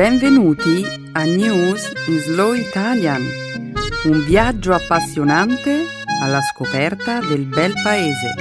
Benvenuti 0.00 0.82
a 1.12 1.24
News 1.24 1.92
in 2.08 2.20
Slow 2.20 2.54
Italian, 2.54 3.20
un 4.04 4.24
viaggio 4.24 4.72
appassionante 4.72 5.84
alla 6.22 6.40
scoperta 6.40 7.20
del 7.20 7.44
bel 7.44 7.74
paese. 7.82 8.34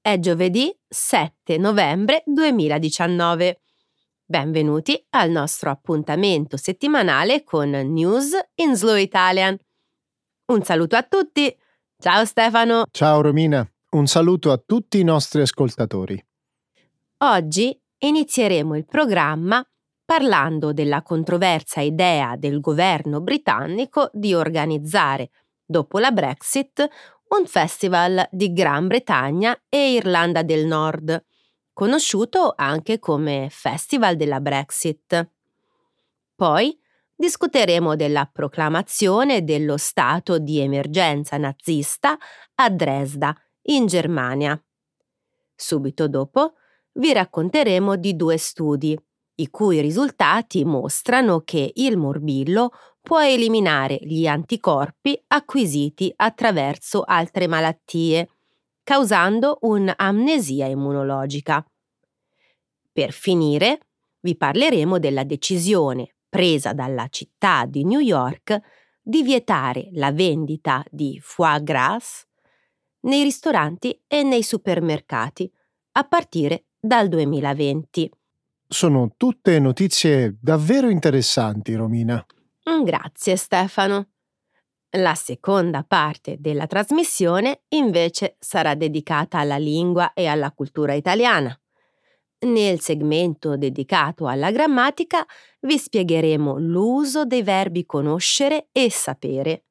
È 0.00 0.16
giovedì 0.20 0.72
7 0.86 1.58
novembre 1.58 2.22
2019. 2.24 3.63
Benvenuti 4.26 4.98
al 5.10 5.28
nostro 5.28 5.68
appuntamento 5.68 6.56
settimanale 6.56 7.44
con 7.44 7.68
News 7.68 8.30
in 8.54 8.74
Slow 8.74 8.96
Italian. 8.96 9.54
Un 10.46 10.62
saluto 10.62 10.96
a 10.96 11.02
tutti. 11.02 11.54
Ciao 11.98 12.24
Stefano. 12.24 12.84
Ciao 12.90 13.20
Romina. 13.20 13.70
Un 13.90 14.06
saluto 14.06 14.50
a 14.50 14.56
tutti 14.56 14.98
i 14.98 15.04
nostri 15.04 15.42
ascoltatori. 15.42 16.24
Oggi 17.18 17.78
inizieremo 17.98 18.74
il 18.74 18.86
programma 18.86 19.62
parlando 20.06 20.72
della 20.72 21.02
controversa 21.02 21.82
idea 21.82 22.36
del 22.36 22.60
governo 22.60 23.20
britannico 23.20 24.08
di 24.14 24.32
organizzare, 24.32 25.32
dopo 25.66 25.98
la 25.98 26.12
Brexit, 26.12 26.88
un 27.36 27.44
festival 27.44 28.26
di 28.30 28.54
Gran 28.54 28.86
Bretagna 28.86 29.54
e 29.68 29.92
Irlanda 29.92 30.42
del 30.42 30.64
Nord, 30.64 31.22
conosciuto 31.74 32.54
anche 32.56 32.98
come 32.98 33.48
Festival 33.50 34.16
della 34.16 34.40
Brexit. 34.40 35.28
Poi 36.34 36.78
discuteremo 37.14 37.96
della 37.96 38.28
proclamazione 38.32 39.44
dello 39.44 39.76
stato 39.76 40.38
di 40.38 40.60
emergenza 40.60 41.36
nazista 41.36 42.16
a 42.54 42.70
Dresda, 42.70 43.36
in 43.66 43.86
Germania. 43.86 44.60
Subito 45.54 46.08
dopo 46.08 46.54
vi 46.94 47.12
racconteremo 47.12 47.96
di 47.96 48.14
due 48.16 48.36
studi, 48.36 48.98
i 49.36 49.50
cui 49.50 49.80
risultati 49.80 50.64
mostrano 50.64 51.40
che 51.40 51.72
il 51.74 51.96
morbillo 51.96 52.70
può 53.00 53.22
eliminare 53.22 53.98
gli 54.00 54.26
anticorpi 54.26 55.20
acquisiti 55.28 56.12
attraverso 56.14 57.02
altre 57.02 57.46
malattie, 57.46 58.28
causando 58.84 59.58
un'amnesia 59.62 60.66
immunologica. 60.66 61.66
Per 62.92 63.10
finire, 63.10 63.80
vi 64.20 64.36
parleremo 64.36 64.98
della 65.00 65.24
decisione 65.24 66.14
presa 66.28 66.72
dalla 66.72 67.08
città 67.08 67.64
di 67.66 67.84
New 67.84 68.00
York 68.00 68.60
di 69.02 69.22
vietare 69.22 69.88
la 69.92 70.12
vendita 70.12 70.84
di 70.90 71.18
foie 71.20 71.62
gras 71.62 72.26
nei 73.00 73.22
ristoranti 73.22 74.00
e 74.06 74.22
nei 74.22 74.42
supermercati 74.42 75.50
a 75.92 76.04
partire 76.04 76.66
dal 76.80 77.08
2020. 77.08 78.10
Sono 78.66 79.12
tutte 79.16 79.58
notizie 79.58 80.36
davvero 80.40 80.88
interessanti, 80.88 81.74
Romina. 81.74 82.24
Grazie 82.82 83.36
Stefano. 83.36 84.13
La 84.96 85.16
seconda 85.16 85.82
parte 85.82 86.36
della 86.38 86.68
trasmissione 86.68 87.62
invece 87.70 88.36
sarà 88.38 88.74
dedicata 88.74 89.38
alla 89.38 89.56
lingua 89.56 90.12
e 90.12 90.26
alla 90.26 90.52
cultura 90.52 90.92
italiana. 90.92 91.58
Nel 92.46 92.78
segmento 92.78 93.56
dedicato 93.56 94.28
alla 94.28 94.52
grammatica 94.52 95.26
vi 95.62 95.78
spiegheremo 95.78 96.58
l'uso 96.58 97.24
dei 97.24 97.42
verbi 97.42 97.84
conoscere 97.84 98.68
e 98.70 98.88
sapere. 98.88 99.64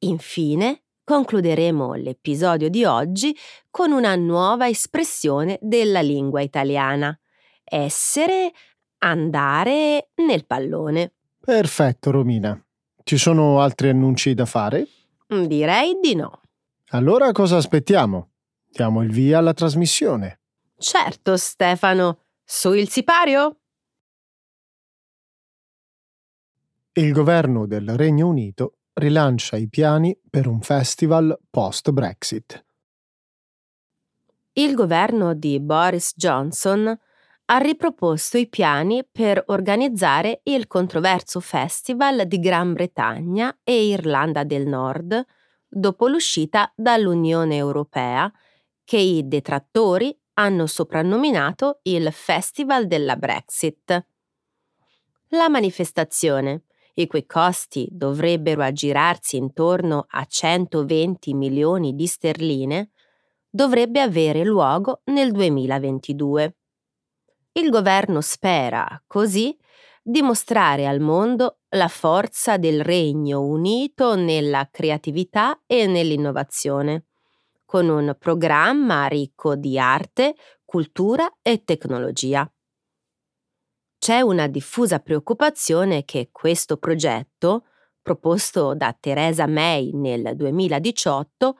Infine, 0.00 0.84
concluderemo 1.02 1.94
l'episodio 1.94 2.68
di 2.68 2.84
oggi 2.84 3.36
con 3.70 3.90
una 3.90 4.14
nuova 4.14 4.68
espressione 4.68 5.58
della 5.60 6.00
lingua 6.00 6.42
italiana. 6.42 7.18
Essere, 7.64 8.52
andare 8.98 10.10
nel 10.16 10.46
pallone. 10.46 11.12
Perfetto, 11.40 12.12
Romina. 12.12 12.63
Ci 13.06 13.18
sono 13.18 13.60
altri 13.60 13.90
annunci 13.90 14.32
da 14.32 14.46
fare? 14.46 14.88
Direi 15.26 15.98
di 16.00 16.14
no. 16.14 16.40
Allora 16.92 17.32
cosa 17.32 17.58
aspettiamo? 17.58 18.30
Diamo 18.66 19.02
il 19.02 19.10
via 19.12 19.38
alla 19.38 19.52
trasmissione. 19.52 20.40
Certo, 20.78 21.36
Stefano. 21.36 22.20
Su 22.42 22.72
il 22.72 22.88
sipario? 22.88 23.58
Il 26.94 27.12
governo 27.12 27.66
del 27.66 27.94
Regno 27.94 28.26
Unito 28.26 28.78
rilancia 28.94 29.56
i 29.58 29.68
piani 29.68 30.18
per 30.30 30.46
un 30.46 30.62
festival 30.62 31.38
post-Brexit. 31.50 32.64
Il 34.54 34.74
governo 34.74 35.34
di 35.34 35.60
Boris 35.60 36.14
Johnson 36.16 36.98
ha 37.46 37.58
riproposto 37.58 38.38
i 38.38 38.48
piani 38.48 39.06
per 39.10 39.42
organizzare 39.48 40.40
il 40.44 40.66
controverso 40.66 41.40
Festival 41.40 42.26
di 42.26 42.38
Gran 42.38 42.72
Bretagna 42.72 43.58
e 43.62 43.88
Irlanda 43.88 44.44
del 44.44 44.66
Nord 44.66 45.24
dopo 45.68 46.06
l'uscita 46.06 46.72
dall'Unione 46.74 47.56
Europea, 47.56 48.32
che 48.84 48.96
i 48.96 49.26
detrattori 49.26 50.16
hanno 50.34 50.66
soprannominato 50.66 51.80
il 51.82 52.10
Festival 52.12 52.86
della 52.86 53.16
Brexit. 53.16 54.06
La 55.28 55.48
manifestazione, 55.48 56.62
i 56.94 57.06
cui 57.06 57.26
costi 57.26 57.88
dovrebbero 57.90 58.62
aggirarsi 58.62 59.36
intorno 59.36 60.06
a 60.08 60.24
120 60.24 61.34
milioni 61.34 61.94
di 61.94 62.06
sterline, 62.06 62.90
dovrebbe 63.50 64.00
avere 64.00 64.44
luogo 64.44 65.02
nel 65.06 65.32
2022. 65.32 66.56
Il 67.56 67.70
governo 67.70 68.20
spera, 68.20 69.00
così, 69.06 69.56
dimostrare 70.02 70.88
al 70.88 70.98
mondo 70.98 71.60
la 71.70 71.86
forza 71.86 72.56
del 72.56 72.82
Regno 72.82 73.42
Unito 73.42 74.16
nella 74.16 74.68
creatività 74.72 75.62
e 75.64 75.86
nell'innovazione, 75.86 77.04
con 77.64 77.88
un 77.88 78.16
programma 78.18 79.06
ricco 79.06 79.54
di 79.54 79.78
arte, 79.78 80.34
cultura 80.64 81.32
e 81.42 81.62
tecnologia. 81.62 82.44
C'è 83.98 84.20
una 84.20 84.48
diffusa 84.48 84.98
preoccupazione 84.98 86.04
che 86.04 86.30
questo 86.32 86.76
progetto, 86.76 87.66
proposto 88.02 88.74
da 88.74 88.96
Theresa 88.98 89.46
May 89.46 89.92
nel 89.92 90.32
2018, 90.34 91.56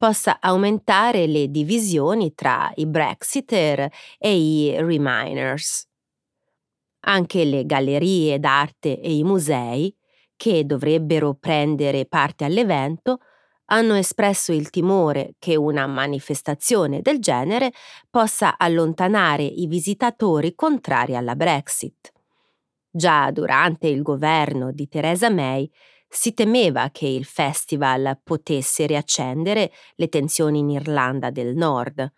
possa 0.00 0.38
aumentare 0.40 1.26
le 1.26 1.50
divisioni 1.50 2.32
tra 2.32 2.72
i 2.76 2.86
Brexiter 2.86 3.86
e 4.16 4.34
i 4.34 4.74
Reminers. 4.78 5.86
Anche 7.00 7.44
le 7.44 7.66
gallerie 7.66 8.38
d'arte 8.38 8.98
e 8.98 9.14
i 9.14 9.22
musei, 9.22 9.94
che 10.36 10.64
dovrebbero 10.64 11.34
prendere 11.34 12.06
parte 12.06 12.46
all'evento, 12.46 13.18
hanno 13.66 13.92
espresso 13.92 14.52
il 14.52 14.70
timore 14.70 15.34
che 15.38 15.54
una 15.56 15.86
manifestazione 15.86 17.02
del 17.02 17.18
genere 17.18 17.70
possa 18.08 18.56
allontanare 18.56 19.42
i 19.42 19.66
visitatori 19.66 20.54
contrari 20.54 21.14
alla 21.14 21.36
Brexit. 21.36 22.10
Già 22.90 23.30
durante 23.32 23.88
il 23.88 24.00
governo 24.00 24.72
di 24.72 24.88
Theresa 24.88 25.28
May 25.28 25.70
si 26.12 26.34
temeva 26.34 26.90
che 26.90 27.06
il 27.06 27.24
festival 27.24 28.20
potesse 28.22 28.84
riaccendere 28.84 29.70
le 29.94 30.08
tensioni 30.08 30.58
in 30.58 30.70
Irlanda 30.70 31.30
del 31.30 31.54
Nord, 31.54 32.12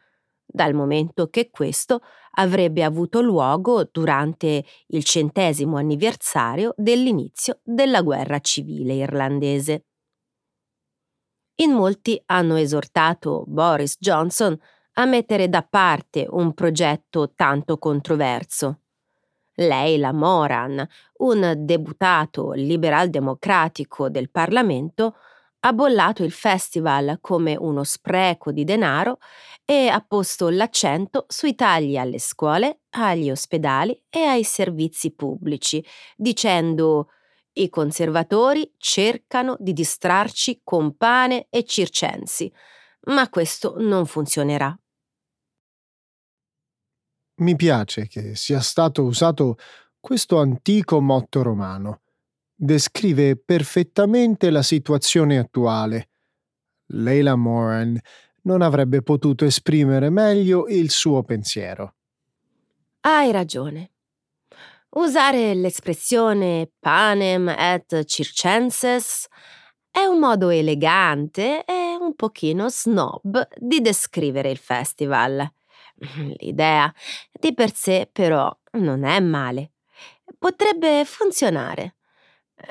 dal 0.47 0.73
momento 0.73 1.29
che 1.29 1.51
questo 1.51 2.01
avrebbe 2.33 2.83
avuto 2.83 3.21
luogo 3.21 3.85
durante 3.91 4.65
il 4.89 5.05
centesimo 5.05 5.77
anniversario 5.77 6.73
dell'inizio 6.77 7.61
della 7.63 8.01
guerra 8.01 8.39
civile 8.41 8.95
irlandese. 8.95 9.85
In 11.57 11.73
molti 11.73 12.21
hanno 12.27 12.57
esortato 12.57 13.45
Boris 13.47 13.97
Johnson 13.99 14.59
a 14.95 15.05
mettere 15.05 15.49
da 15.51 15.63
parte 15.63 16.27
un 16.29 16.55
progetto 16.55 17.33
tanto 17.35 17.77
controverso 17.79 18.82
Leila 19.55 20.13
Moran, 20.13 20.87
un 21.19 21.55
deputato 21.59 22.53
liberal-democratico 22.53 24.09
del 24.09 24.31
Parlamento, 24.31 25.17
ha 25.65 25.73
bollato 25.73 26.25
il 26.25 26.33
festival 26.33 27.19
come 27.21 27.57
uno 27.57 27.85
spreco 27.85 28.51
di 28.51 28.65
denaro 28.65 29.19
e 29.65 29.89
ha 29.89 30.05
posto 30.07 30.49
l'accento 30.49 31.25
sui 31.29 31.55
tagli 31.55 31.97
alle 31.97 32.19
scuole, 32.19 32.81
agli 32.91 33.31
ospedali 33.31 34.01
e 34.11 34.21
ai 34.23 34.43
servizi 34.43 35.13
pubblici, 35.15 35.85
dicendo 36.17 37.11
i 37.55 37.69
conservatori 37.69 38.73
cercano 38.79 39.57
di 39.61 39.73
distrarci 39.73 40.63
con 40.65 40.97
pane 40.97 41.47
e 41.51 41.65
circensi, 41.65 42.53
ma 43.07 43.29
questo 43.29 43.75
non 43.79 44.07
funzionerà. 44.07 44.77
Mi 47.43 47.57
piace 47.57 48.07
che 48.07 48.37
sia 48.37 48.61
stato 48.61 49.03
usato 49.03 49.57
questo 49.99 50.39
antico 50.39 51.01
motto 51.01 51.43
romano. 51.43 52.03
descrive 52.55 53.37
perfettamente 53.37 54.49
la 54.51 54.63
situazione 54.63 55.39
attuale. 55.39 56.11
Leila 56.93 57.35
Moran 57.35 57.99
non 58.43 58.63
avrebbe 58.63 59.03
potuto 59.03 59.45
esprimere 59.45 60.09
meglio 60.11 60.69
il 60.69 60.91
suo 60.91 61.25
pensiero. 61.25 61.97
Hai 63.01 63.33
ragione. 63.33 63.91
Usare 64.91 65.55
l'espressione 65.55 66.71
panem 66.79 67.49
et 67.49 68.05
circenses 68.05 69.27
è 69.91 70.05
un 70.05 70.21
modo 70.21 70.51
elegante 70.51 71.65
e 71.65 71.97
un 71.99 72.15
pochino 72.15 72.69
snob 72.69 73.49
di 73.59 73.81
descrivere 73.81 74.53
il 74.53 74.59
festival. 74.59 75.53
L'idea 76.39 76.93
di 77.31 77.55
per 77.55 77.75
sé 77.75 78.09
però 78.11 78.55
non 78.73 79.05
è 79.05 79.21
male. 79.21 79.73
Potrebbe 80.39 81.05
funzionare. 81.05 81.97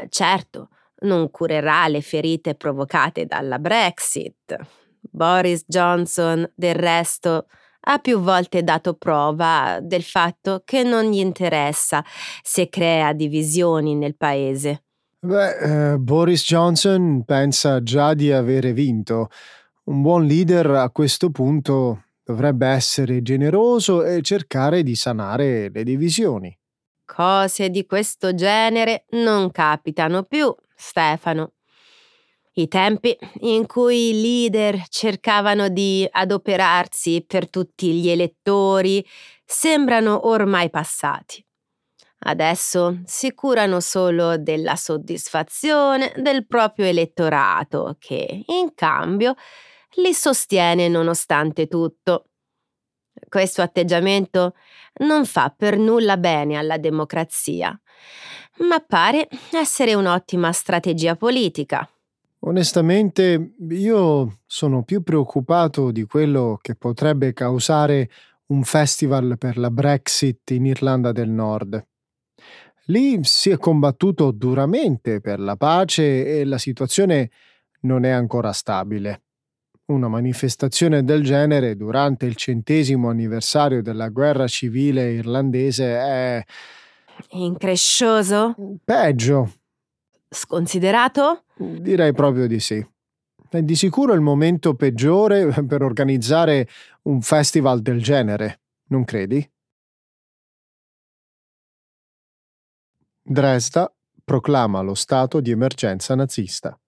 Certo, 0.10 0.70
non 1.02 1.30
curerà 1.32 1.88
le 1.88 2.02
ferite 2.02 2.56
provocate 2.56 3.26
dalla 3.26 3.60
Brexit. 3.60 4.56
Boris 5.00 5.64
Johnson, 5.68 6.50
del 6.56 6.76
resto, 6.76 7.48
ha 7.82 7.98
più 8.00 8.20
volte 8.20 8.64
dato 8.64 8.94
prova 8.94 9.80
del 9.82 10.04
fatto 10.04 10.62
che 10.64 10.84
non 10.84 11.06
gli 11.06 11.18
interessa 11.18 12.04
se 12.44 12.70
crea 12.70 13.14
divisioni 13.14 13.96
nel 13.96 14.16
paese. 14.16 14.84
Beh, 15.20 15.94
eh, 15.94 15.98
Boris 15.98 16.44
Johnson 16.44 17.24
pensa 17.26 17.82
già 17.84 18.14
di 18.14 18.32
avere 18.32 18.74
vinto. 18.74 19.30
Un 19.84 20.02
buon 20.02 20.26
leader 20.26 20.70
a 20.72 20.90
questo 20.90 21.32
punto 21.32 22.04
dovrebbe 22.32 22.68
essere 22.68 23.22
generoso 23.22 24.04
e 24.04 24.22
cercare 24.22 24.84
di 24.84 24.96
sanare 24.96 25.70
le 25.70 25.84
divisioni. 25.84 26.58
Cose 27.06 27.70
di 27.70 27.86
questo 27.86 28.34
genere 28.34 29.04
non 29.12 29.52
capitano 29.52 30.24
più, 30.24 30.54
Stefano. 30.74 31.54
I 32.54 32.68
tempi 32.68 33.18
in 33.42 33.66
cui 33.66 34.10
i 34.10 34.22
leader 34.22 34.88
cercavano 34.88 35.68
di 35.70 36.08
adoperarsi 36.10 37.24
per 37.26 37.50
tutti 37.50 37.94
gli 37.94 38.10
elettori 38.10 39.06
sembrano 39.46 40.28
ormai 40.28 40.70
passati. 40.70 41.46
Adesso 42.24 43.02
si 43.06 43.34
curano 43.34 43.80
solo 43.80 44.38
della 44.38 44.76
soddisfazione 44.76 46.14
del 46.18 46.46
proprio 46.46 46.86
elettorato 46.86 47.96
che, 48.00 48.44
in 48.46 48.74
cambio, 48.76 49.36
li 49.96 50.14
sostiene 50.14 50.88
nonostante 50.88 51.68
tutto. 51.68 52.26
Questo 53.28 53.62
atteggiamento 53.62 54.56
non 55.00 55.26
fa 55.26 55.54
per 55.56 55.78
nulla 55.78 56.18
bene 56.18 56.58
alla 56.58 56.78
democrazia, 56.78 57.78
ma 58.60 58.80
pare 58.80 59.28
essere 59.52 59.94
un'ottima 59.94 60.52
strategia 60.52 61.16
politica. 61.16 61.88
Onestamente, 62.44 63.54
io 63.70 64.40
sono 64.48 64.84
più 64.84 65.04
preoccupato 65.04 65.92
di 65.92 66.06
quello 66.06 66.58
che 66.60 66.76
potrebbe 66.76 67.34
causare 67.34 68.10
un 68.48 68.64
festival 68.64 69.38
per 69.38 69.58
la 69.58 69.70
Brexit 69.70 70.50
in 70.52 70.66
Irlanda 70.66 71.12
del 71.12 71.30
Nord. 71.30 71.86
Lì 72.86 73.24
si 73.24 73.52
è 73.52 73.58
combattuto 73.58 74.32
duramente 74.32 75.22
per 75.22 75.40
la 75.40 75.56
pace 75.56 76.40
e 76.40 76.44
la 76.44 76.58
situazione 76.58 77.30
non 77.82 78.06
è 78.06 78.10
ancora 78.10 78.52
stabile. 78.52 79.22
Una 79.92 80.08
manifestazione 80.08 81.04
del 81.04 81.22
genere 81.22 81.76
durante 81.76 82.26
il 82.26 82.38
centesimo 82.38 83.10
anniversario 83.10 83.82
della 83.82 84.08
guerra 84.08 84.48
civile 84.48 85.12
irlandese 85.12 85.86
è... 85.98 86.44
Increscioso? 87.32 88.56
Peggio. 88.86 89.52
Sconsiderato? 90.30 91.44
Direi 91.58 92.14
proprio 92.14 92.48
di 92.48 92.62
sì. 92.62 92.84
È 93.50 93.62
di 93.62 93.76
sicuro 93.76 94.14
il 94.14 94.22
momento 94.22 94.76
peggiore 94.76 95.48
per 95.68 95.82
organizzare 95.84 96.70
un 97.04 97.22
festival 97.22 97.82
del 97.82 98.02
genere, 98.02 98.62
non 98.88 99.04
credi? 99.04 99.46
Dresda 103.22 103.94
proclama 104.24 104.80
lo 104.80 104.96
stato 104.96 105.42
di 105.42 105.52
emergenza 105.52 106.16
nazista. 106.16 106.80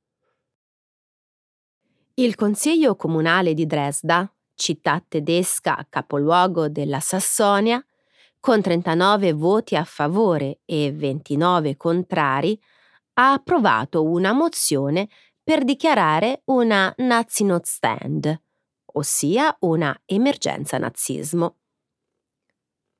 Il 2.16 2.36
Consiglio 2.36 2.96
comunale 2.96 3.56
di 3.56 3.66
Dresda, 3.66 4.32
città 4.54 5.04
tedesca 5.08 5.84
capoluogo 5.90 6.70
della 6.70 7.00
Sassonia, 7.00 7.84
con 8.40 8.62
39 8.62 9.34
voti 9.34 9.76
a 9.76 9.84
favore 9.84 10.60
e 10.64 10.92
29 10.92 11.76
contrari, 11.76 12.60
ha 13.14 13.34
approvato 13.34 14.04
una 14.04 14.32
mozione 14.32 15.10
per 15.42 15.64
dichiarare 15.64 16.44
una 16.46 16.94
Nazi-Notstand, 16.96 18.42
ossia 18.94 19.58
una 19.62 20.00
emergenza 20.06 20.78
nazismo. 20.78 21.56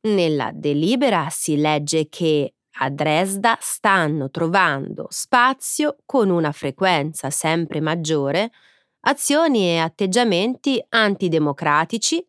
Nella 0.08 0.50
delibera 0.52 1.28
si 1.30 1.56
legge 1.56 2.10
che 2.10 2.56
a 2.80 2.90
Dresda 2.90 3.60
stanno 3.62 4.32
trovando 4.32 5.06
spazio 5.12 5.98
con 6.04 6.32
una 6.32 6.52
frequenza 6.52 7.30
sempre 7.30 7.80
maggiore 7.80 8.52
azioni 9.06 9.68
e 9.68 9.78
atteggiamenti 9.80 10.84
antidemocratici, 10.90 12.26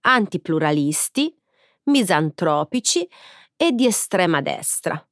antipluralisti, 0.00 1.36
misantropici 1.84 3.08
e 3.56 3.72
di 3.72 3.86
estrema 3.86 4.40
destra 4.40 5.02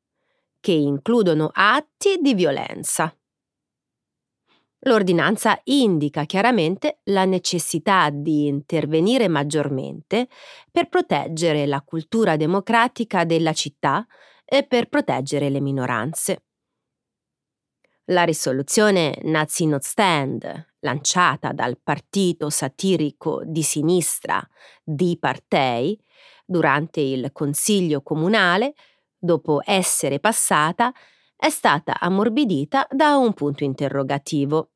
che 0.67 0.73
includono 0.73 1.49
atti 1.53 2.19
di 2.21 2.35
violenza. 2.35 3.17
L'ordinanza 4.81 5.61
indica 5.65 6.25
chiaramente 6.25 7.03
la 7.05 7.25
necessità 7.25 8.11
di 8.11 8.47
intervenire 8.49 9.29
maggiormente 9.29 10.29
per 10.73 10.89
proteggere 10.89 11.67
la 11.67 11.83
cultura 11.83 12.35
democratica 12.35 13.25
della 13.25 13.53
città 13.53 14.05
e 14.45 14.65
per 14.65 14.89
proteggere 14.89 15.51
le 15.51 15.61
minoranze. 15.61 16.43
La 18.07 18.25
risoluzione 18.25 19.19
Nazi 19.23 19.67
Not 19.67 19.83
Stand, 19.83 20.75
lanciata 20.87 21.51
dal 21.51 21.79
partito 21.83 22.49
satirico 22.49 23.43
di 23.45 23.63
sinistra 23.63 24.41
Di 24.85 25.17
Partei 25.19 26.01
durante 26.45 27.01
il 27.01 27.33
Consiglio 27.33 28.03
comunale, 28.03 28.75
dopo 29.19 29.61
essere 29.65 30.21
passata, 30.21 30.93
è 31.35 31.51
stata 31.51 31.99
ammorbidita 31.99 32.87
da 32.89 33.17
un 33.17 33.35
punto 33.35 33.65
interrogativo. 33.65 34.71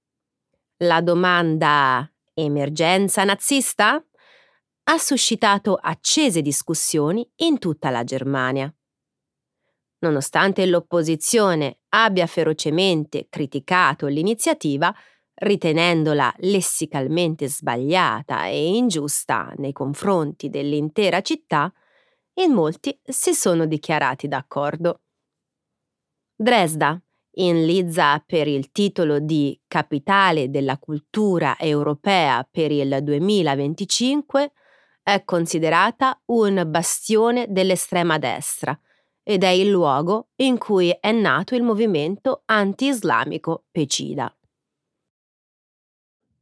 La 0.78 1.00
domanda 1.00 2.10
emergenza 2.34 3.22
nazista 3.22 4.04
ha 4.82 4.98
suscitato 4.98 5.76
accese 5.76 6.42
discussioni 6.42 7.28
in 7.36 7.60
tutta 7.60 7.90
la 7.90 8.02
Germania. 8.02 8.74
Nonostante 10.00 10.66
l'opposizione 10.66 11.80
abbia 11.90 12.26
ferocemente 12.26 13.28
criticato 13.28 14.06
l'iniziativa, 14.06 14.92
ritenendola 15.40 16.32
lessicalmente 16.38 17.48
sbagliata 17.48 18.46
e 18.46 18.74
ingiusta 18.74 19.52
nei 19.56 19.72
confronti 19.72 20.48
dell'intera 20.48 21.20
città, 21.20 21.72
in 22.34 22.52
molti 22.52 22.98
si 23.02 23.32
sono 23.34 23.66
dichiarati 23.66 24.28
d'accordo. 24.28 25.00
Dresda, 26.34 27.00
in 27.34 27.64
Lizza 27.64 28.22
per 28.24 28.48
il 28.48 28.70
titolo 28.72 29.18
di 29.18 29.58
Capitale 29.66 30.50
della 30.50 30.78
cultura 30.78 31.56
europea 31.58 32.46
per 32.50 32.70
il 32.70 32.98
2025, 33.02 34.52
è 35.02 35.24
considerata 35.24 36.20
un 36.26 36.64
bastione 36.66 37.46
dell'estrema 37.48 38.18
destra 38.18 38.78
ed 39.22 39.44
è 39.44 39.48
il 39.48 39.68
luogo 39.68 40.28
in 40.36 40.58
cui 40.58 40.96
è 40.98 41.12
nato 41.12 41.54
il 41.54 41.62
movimento 41.62 42.42
anti-islamico 42.46 43.64
Pecida. 43.70 44.34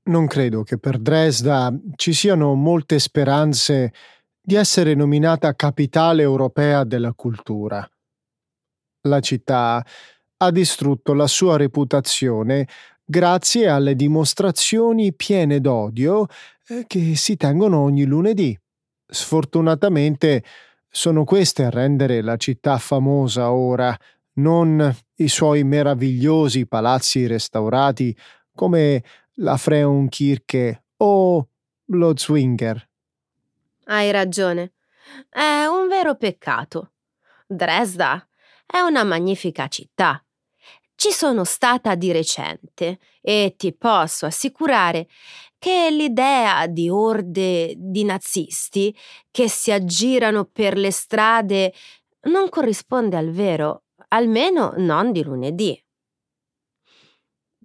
Non 0.08 0.26
credo 0.26 0.62
che 0.62 0.78
per 0.78 0.98
Dresda 0.98 1.70
ci 1.96 2.14
siano 2.14 2.54
molte 2.54 2.98
speranze 2.98 3.92
di 4.40 4.54
essere 4.54 4.94
nominata 4.94 5.54
capitale 5.54 6.22
europea 6.22 6.84
della 6.84 7.12
cultura. 7.12 7.86
La 9.02 9.20
città 9.20 9.84
ha 10.38 10.50
distrutto 10.50 11.12
la 11.12 11.26
sua 11.26 11.58
reputazione 11.58 12.66
grazie 13.04 13.68
alle 13.68 13.94
dimostrazioni 13.94 15.12
piene 15.12 15.60
d'odio 15.60 16.26
eh, 16.68 16.84
che 16.86 17.14
si 17.14 17.36
tengono 17.36 17.80
ogni 17.80 18.04
lunedì. 18.04 18.58
Sfortunatamente 19.06 20.42
sono 20.88 21.24
queste 21.24 21.64
a 21.64 21.70
rendere 21.70 22.22
la 22.22 22.36
città 22.36 22.78
famosa 22.78 23.52
ora, 23.52 23.94
non 24.34 24.96
i 25.16 25.28
suoi 25.28 25.64
meravigliosi 25.64 26.66
palazzi 26.66 27.26
restaurati 27.26 28.16
come 28.54 29.02
la 29.40 29.56
Frauenkirche 29.56 30.84
o 30.98 31.48
lo 31.84 32.16
Zwinger. 32.16 32.88
Hai 33.84 34.10
ragione. 34.10 34.72
È 35.28 35.64
un 35.64 35.88
vero 35.88 36.16
peccato. 36.16 36.92
Dresda 37.46 38.26
è 38.66 38.80
una 38.80 39.04
magnifica 39.04 39.68
città. 39.68 40.22
Ci 40.94 41.12
sono 41.12 41.44
stata 41.44 41.94
di 41.94 42.10
recente 42.12 42.98
e 43.20 43.54
ti 43.56 43.72
posso 43.72 44.26
assicurare 44.26 45.08
che 45.58 45.88
l'idea 45.90 46.66
di 46.66 46.90
orde 46.90 47.74
di 47.76 48.04
nazisti 48.04 48.94
che 49.30 49.48
si 49.48 49.70
aggirano 49.70 50.44
per 50.44 50.76
le 50.76 50.90
strade 50.90 51.72
non 52.22 52.48
corrisponde 52.48 53.16
al 53.16 53.30
vero, 53.30 53.84
almeno 54.08 54.74
non 54.76 55.12
di 55.12 55.22
lunedì. 55.22 55.80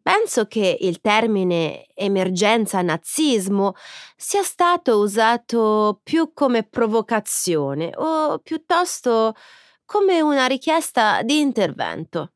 Penso 0.03 0.47
che 0.47 0.77
il 0.81 0.99
termine 0.99 1.85
emergenza 1.95 2.81
nazismo 2.81 3.73
sia 4.17 4.43
stato 4.43 4.99
usato 4.99 6.01
più 6.03 6.33
come 6.33 6.63
provocazione 6.63 7.89
o 7.95 8.37
piuttosto 8.39 9.33
come 9.85 10.19
una 10.19 10.45
richiesta 10.45 11.23
di 11.23 11.39
intervento. 11.39 12.33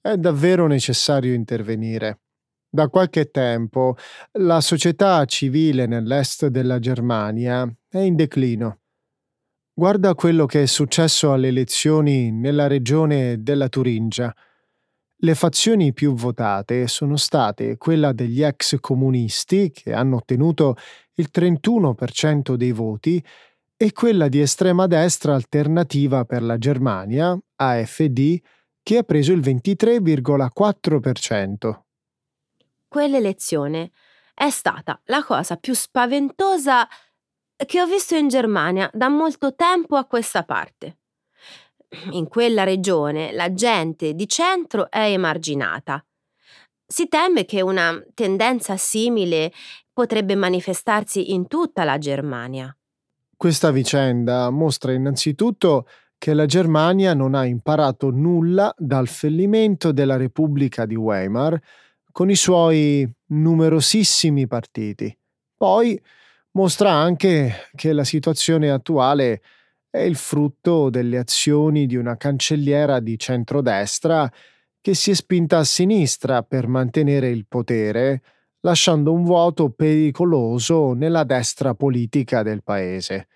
È 0.00 0.16
davvero 0.16 0.66
necessario 0.66 1.34
intervenire. 1.34 2.20
Da 2.70 2.88
qualche 2.88 3.30
tempo 3.30 3.96
la 4.38 4.62
società 4.62 5.22
civile 5.26 5.84
nell'est 5.84 6.46
della 6.46 6.78
Germania 6.78 7.70
è 7.86 7.98
in 7.98 8.16
declino. 8.16 8.78
Guarda 9.74 10.14
quello 10.14 10.46
che 10.46 10.62
è 10.62 10.66
successo 10.66 11.34
alle 11.34 11.48
elezioni 11.48 12.32
nella 12.32 12.68
regione 12.68 13.42
della 13.42 13.68
Turingia. 13.68 14.34
Le 15.24 15.36
fazioni 15.36 15.92
più 15.92 16.14
votate 16.14 16.88
sono 16.88 17.16
state 17.16 17.76
quella 17.76 18.12
degli 18.12 18.42
ex 18.42 18.80
comunisti, 18.80 19.70
che 19.70 19.92
hanno 19.92 20.16
ottenuto 20.16 20.74
il 21.14 21.28
31% 21.32 22.54
dei 22.54 22.72
voti, 22.72 23.24
e 23.76 23.92
quella 23.92 24.26
di 24.26 24.40
estrema 24.40 24.88
destra 24.88 25.36
alternativa 25.36 26.24
per 26.24 26.42
la 26.42 26.58
Germania, 26.58 27.38
AFD, 27.54 28.40
che 28.82 28.98
ha 28.98 29.04
preso 29.04 29.32
il 29.32 29.38
23,4%. 29.38 31.82
Quell'elezione 32.88 33.92
è 34.34 34.50
stata 34.50 35.00
la 35.04 35.22
cosa 35.22 35.56
più 35.56 35.72
spaventosa 35.72 36.88
che 37.64 37.80
ho 37.80 37.86
visto 37.86 38.16
in 38.16 38.26
Germania 38.26 38.90
da 38.92 39.08
molto 39.08 39.54
tempo 39.54 39.94
a 39.94 40.04
questa 40.04 40.42
parte. 40.42 40.96
In 42.12 42.28
quella 42.28 42.64
regione 42.64 43.32
la 43.32 43.52
gente 43.52 44.14
di 44.14 44.26
centro 44.26 44.90
è 44.90 45.10
emarginata. 45.10 46.04
Si 46.86 47.08
teme 47.08 47.44
che 47.44 47.62
una 47.62 48.02
tendenza 48.14 48.76
simile 48.76 49.52
potrebbe 49.92 50.34
manifestarsi 50.34 51.32
in 51.32 51.48
tutta 51.48 51.84
la 51.84 51.98
Germania. 51.98 52.74
Questa 53.36 53.70
vicenda 53.70 54.50
mostra 54.50 54.92
innanzitutto 54.92 55.86
che 56.16 56.34
la 56.34 56.46
Germania 56.46 57.14
non 57.14 57.34
ha 57.34 57.44
imparato 57.44 58.10
nulla 58.10 58.72
dal 58.78 59.08
fallimento 59.08 59.90
della 59.90 60.16
Repubblica 60.16 60.86
di 60.86 60.94
Weimar 60.94 61.60
con 62.12 62.30
i 62.30 62.36
suoi 62.36 63.10
numerosissimi 63.26 64.46
partiti. 64.46 65.16
Poi 65.56 66.00
mostra 66.52 66.92
anche 66.92 67.68
che 67.74 67.92
la 67.92 68.04
situazione 68.04 68.70
attuale 68.70 69.42
è 69.92 69.98
il 69.98 70.16
frutto 70.16 70.88
delle 70.88 71.18
azioni 71.18 71.84
di 71.84 71.96
una 71.96 72.16
cancelliera 72.16 72.98
di 72.98 73.18
centrodestra 73.18 74.32
che 74.80 74.94
si 74.94 75.10
è 75.10 75.14
spinta 75.14 75.58
a 75.58 75.64
sinistra 75.64 76.42
per 76.42 76.66
mantenere 76.66 77.28
il 77.28 77.44
potere, 77.46 78.22
lasciando 78.60 79.12
un 79.12 79.22
vuoto 79.22 79.68
pericoloso 79.68 80.94
nella 80.94 81.24
destra 81.24 81.74
politica 81.74 82.42
del 82.42 82.62
paese. 82.62 83.28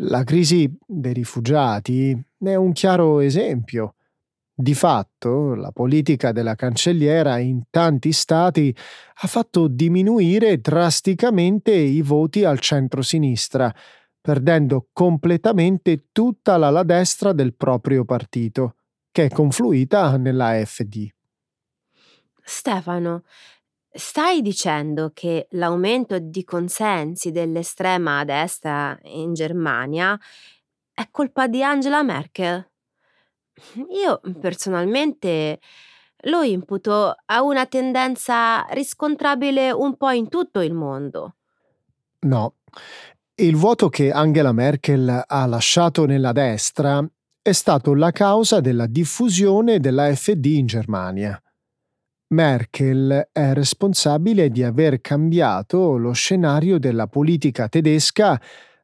La 0.00 0.22
crisi 0.22 0.70
dei 0.86 1.14
rifugiati 1.14 2.14
è 2.40 2.54
un 2.54 2.72
chiaro 2.72 3.20
esempio. 3.20 3.94
Di 4.54 4.74
fatto, 4.74 5.54
la 5.54 5.70
politica 5.70 6.30
della 6.30 6.56
cancelliera 6.56 7.38
in 7.38 7.62
tanti 7.70 8.12
stati 8.12 8.76
ha 9.20 9.26
fatto 9.26 9.66
diminuire 9.66 10.60
drasticamente 10.60 11.72
i 11.72 12.02
voti 12.02 12.44
al 12.44 12.58
centro-sinistra, 12.58 13.74
perdendo 14.20 14.88
completamente 14.92 16.08
tutta 16.12 16.56
l'ala 16.56 16.82
destra 16.82 17.32
del 17.32 17.54
proprio 17.54 18.04
partito, 18.04 18.76
che 19.10 19.26
è 19.26 19.28
confluita 19.28 20.16
nella 20.16 20.48
AfD. 20.48 21.08
Stefano, 22.42 23.24
stai 23.90 24.42
dicendo 24.42 25.10
che 25.12 25.48
l'aumento 25.50 26.18
di 26.18 26.44
consensi 26.44 27.30
dell'estrema 27.30 28.24
destra 28.24 28.98
in 29.02 29.34
Germania 29.34 30.18
è 30.92 31.08
colpa 31.10 31.46
di 31.46 31.62
Angela 31.62 32.02
Merkel? 32.02 32.70
Io 33.90 34.20
personalmente 34.40 35.60
lo 36.22 36.42
imputo 36.42 37.14
a 37.24 37.42
una 37.42 37.66
tendenza 37.66 38.62
riscontrabile 38.70 39.70
un 39.70 39.96
po' 39.96 40.10
in 40.10 40.28
tutto 40.28 40.60
il 40.60 40.72
mondo. 40.72 41.36
No, 42.20 42.54
il 43.40 43.54
vuoto 43.54 43.88
che 43.88 44.10
Angela 44.10 44.52
Merkel 44.52 45.22
ha 45.26 45.46
lasciato 45.46 46.06
nella 46.06 46.32
destra 46.32 47.06
è 47.40 47.52
stato 47.52 47.94
la 47.94 48.10
causa 48.10 48.60
della 48.60 48.86
diffusione 48.86 49.78
dell'AfD 49.78 50.44
in 50.46 50.66
Germania. 50.66 51.40
Merkel 52.34 53.28
è 53.32 53.52
responsabile 53.52 54.50
di 54.50 54.64
aver 54.64 55.00
cambiato 55.00 55.96
lo 55.96 56.12
scenario 56.12 56.78
della 56.78 57.06
politica 57.06 57.68
tedesca 57.68 58.40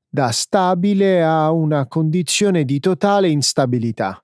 da 0.08 0.30
stabile 0.30 1.22
a 1.22 1.50
una 1.50 1.86
condizione 1.88 2.64
di 2.64 2.78
totale 2.78 3.28
instabilità. 3.28 4.23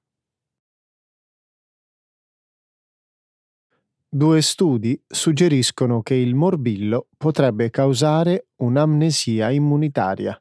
Due 4.12 4.43
studi 4.43 5.00
suggeriscono 5.07 6.02
che 6.02 6.14
il 6.14 6.35
morbillo 6.35 7.07
potrebbe 7.17 7.71
causare 7.71 8.49
un'amnesia 8.57 9.50
immunitaria. 9.50 10.37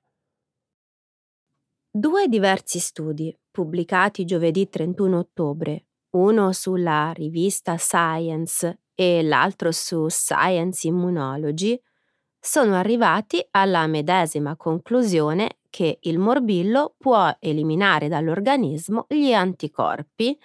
Due 1.91 2.27
diversi 2.27 2.79
studi, 2.79 3.31
pubblicati 3.51 4.25
giovedì 4.25 4.67
31 4.69 5.19
ottobre, 5.19 5.85
uno 6.15 6.51
sulla 6.51 7.11
rivista 7.13 7.75
Science 7.75 8.85
e 8.95 9.21
l'altro 9.21 9.71
su 9.71 10.07
Science 10.07 10.88
Immunology, 10.88 11.79
sono 12.39 12.73
arrivati 12.73 13.45
alla 13.51 13.85
medesima 13.85 14.55
conclusione 14.55 15.59
che 15.69 15.99
il 16.01 16.17
morbillo 16.17 16.95
può 16.97 17.38
eliminare 17.39 18.07
dall'organismo 18.07 19.05
gli 19.07 19.31
anticorpi 19.31 20.35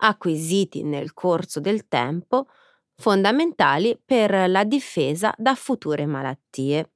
acquisiti 0.00 0.82
nel 0.82 1.14
corso 1.14 1.60
del 1.60 1.88
tempo 1.88 2.48
fondamentali 2.96 4.00
per 4.04 4.48
la 4.48 4.64
difesa 4.64 5.34
da 5.36 5.54
future 5.54 6.06
malattie. 6.06 6.90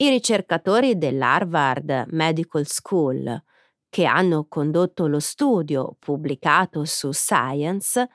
I 0.00 0.08
ricercatori 0.08 0.96
dell'Harvard 0.96 2.06
Medical 2.10 2.66
School, 2.66 3.42
che 3.88 4.04
hanno 4.04 4.46
condotto 4.48 5.06
lo 5.06 5.18
studio 5.18 5.96
pubblicato 5.98 6.84
su 6.84 7.10
Science, 7.10 8.08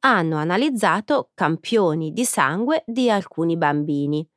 hanno 0.00 0.36
analizzato 0.36 1.30
campioni 1.34 2.12
di 2.12 2.24
sangue 2.24 2.82
di 2.86 3.08
alcuni 3.08 3.56
bambini, 3.56 4.28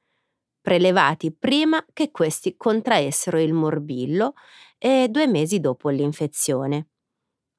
prelevati 0.62 1.32
prima 1.32 1.84
che 1.94 2.12
questi 2.12 2.56
contraessero 2.56 3.40
il 3.40 3.54
morbillo 3.54 4.34
e 4.78 5.08
due 5.10 5.28
mesi 5.28 5.60
dopo 5.60 5.90
l'infezione 5.90 6.90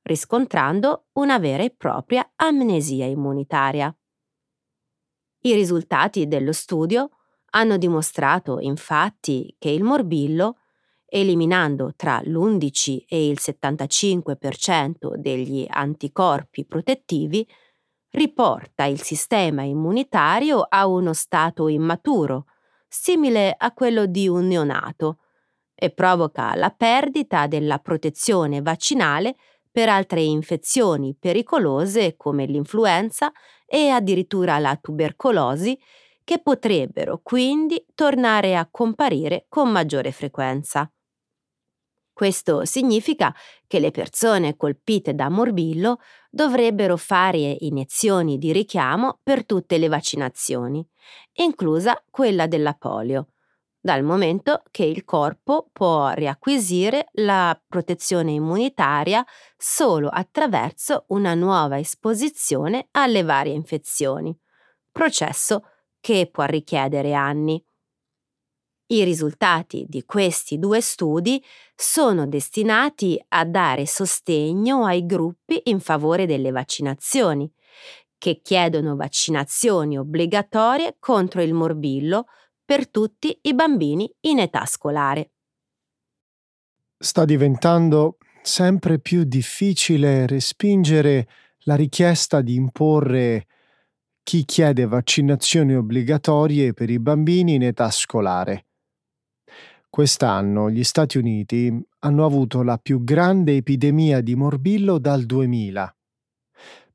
riscontrando 0.06 1.06
una 1.14 1.38
vera 1.38 1.64
e 1.64 1.70
propria 1.70 2.30
amnesia 2.36 3.06
immunitaria. 3.06 3.94
I 5.42 5.52
risultati 5.52 6.26
dello 6.28 6.52
studio 6.52 7.10
hanno 7.50 7.76
dimostrato 7.76 8.60
infatti 8.60 9.54
che 9.58 9.70
il 9.70 9.82
morbillo, 9.82 10.58
eliminando 11.06 11.92
tra 11.96 12.20
l'11 12.22 13.04
e 13.08 13.28
il 13.28 13.38
75% 13.40 15.16
degli 15.16 15.66
anticorpi 15.68 16.64
protettivi, 16.64 17.46
riporta 18.10 18.84
il 18.84 19.00
sistema 19.02 19.62
immunitario 19.62 20.60
a 20.60 20.86
uno 20.86 21.12
stato 21.14 21.68
immaturo, 21.68 22.46
simile 22.88 23.54
a 23.56 23.72
quello 23.72 24.06
di 24.06 24.28
un 24.28 24.46
neonato, 24.46 25.18
e 25.74 25.90
provoca 25.90 26.54
la 26.54 26.70
perdita 26.70 27.46
della 27.46 27.78
protezione 27.78 28.62
vaccinale 28.62 29.36
per 29.76 29.90
altre 29.90 30.22
infezioni 30.22 31.14
pericolose 31.14 32.16
come 32.16 32.46
l'influenza 32.46 33.30
e 33.66 33.90
addirittura 33.90 34.58
la 34.58 34.74
tubercolosi, 34.80 35.78
che 36.24 36.40
potrebbero 36.40 37.20
quindi 37.22 37.84
tornare 37.94 38.56
a 38.56 38.66
comparire 38.70 39.44
con 39.50 39.70
maggiore 39.70 40.12
frequenza. 40.12 40.90
Questo 42.10 42.64
significa 42.64 43.34
che 43.66 43.78
le 43.78 43.90
persone 43.90 44.56
colpite 44.56 45.14
da 45.14 45.28
morbillo 45.28 45.98
dovrebbero 46.30 46.96
fare 46.96 47.56
iniezioni 47.58 48.38
di 48.38 48.52
richiamo 48.52 49.18
per 49.22 49.44
tutte 49.44 49.76
le 49.76 49.88
vaccinazioni, 49.88 50.82
inclusa 51.34 52.02
quella 52.08 52.46
della 52.46 52.72
polio, 52.72 53.32
dal 53.86 54.02
momento 54.02 54.64
che 54.72 54.84
il 54.84 55.04
corpo 55.04 55.70
può 55.72 56.10
riacquisire 56.10 57.06
la 57.12 57.58
protezione 57.68 58.32
immunitaria 58.32 59.24
solo 59.56 60.08
attraverso 60.08 61.04
una 61.10 61.34
nuova 61.34 61.78
esposizione 61.78 62.88
alle 62.90 63.22
varie 63.22 63.52
infezioni, 63.54 64.36
processo 64.90 65.62
che 66.00 66.28
può 66.28 66.46
richiedere 66.46 67.14
anni. 67.14 67.64
I 68.88 69.04
risultati 69.04 69.86
di 69.88 70.04
questi 70.04 70.58
due 70.58 70.80
studi 70.80 71.40
sono 71.72 72.26
destinati 72.26 73.24
a 73.28 73.44
dare 73.44 73.86
sostegno 73.86 74.84
ai 74.84 75.06
gruppi 75.06 75.60
in 75.66 75.78
favore 75.78 76.26
delle 76.26 76.50
vaccinazioni, 76.50 77.48
che 78.18 78.40
chiedono 78.42 78.96
vaccinazioni 78.96 79.96
obbligatorie 79.96 80.96
contro 80.98 81.40
il 81.40 81.54
morbillo 81.54 82.26
per 82.66 82.90
tutti 82.90 83.38
i 83.42 83.54
bambini 83.54 84.12
in 84.22 84.40
età 84.40 84.66
scolare. 84.66 85.30
Sta 86.98 87.24
diventando 87.24 88.18
sempre 88.42 88.98
più 88.98 89.24
difficile 89.24 90.26
respingere 90.26 91.28
la 91.60 91.76
richiesta 91.76 92.40
di 92.40 92.54
imporre 92.54 93.46
chi 94.22 94.44
chiede 94.44 94.86
vaccinazioni 94.86 95.76
obbligatorie 95.76 96.74
per 96.74 96.90
i 96.90 96.98
bambini 96.98 97.54
in 97.54 97.62
età 97.62 97.90
scolare. 97.90 98.66
Quest'anno 99.88 100.68
gli 100.68 100.82
Stati 100.82 101.16
Uniti 101.16 101.72
hanno 102.00 102.24
avuto 102.24 102.62
la 102.62 102.76
più 102.76 103.04
grande 103.04 103.54
epidemia 103.54 104.20
di 104.20 104.34
morbillo 104.34 104.98
dal 104.98 105.24
2000. 105.24 105.96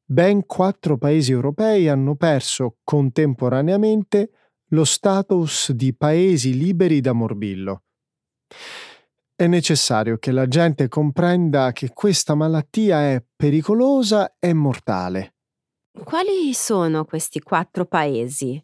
Ben 0.03 0.45
quattro 0.45 0.97
paesi 0.97 1.31
europei 1.31 1.87
hanno 1.87 2.15
perso 2.15 2.79
contemporaneamente 2.83 4.31
lo 4.71 4.83
status 4.85 5.71
di 5.71 5.93
paesi 5.93 6.57
liberi 6.57 7.01
da 7.01 7.13
morbillo. 7.13 7.83
È 9.35 9.47
necessario 9.47 10.17
che 10.17 10.31
la 10.31 10.47
gente 10.47 10.87
comprenda 10.87 11.71
che 11.71 11.89
questa 11.93 12.35
malattia 12.35 13.01
è 13.01 13.23
pericolosa 13.35 14.35
e 14.39 14.53
mortale. 14.53 15.33
Quali 16.03 16.53
sono 16.53 17.05
questi 17.05 17.41
quattro 17.41 17.85
paesi? 17.85 18.63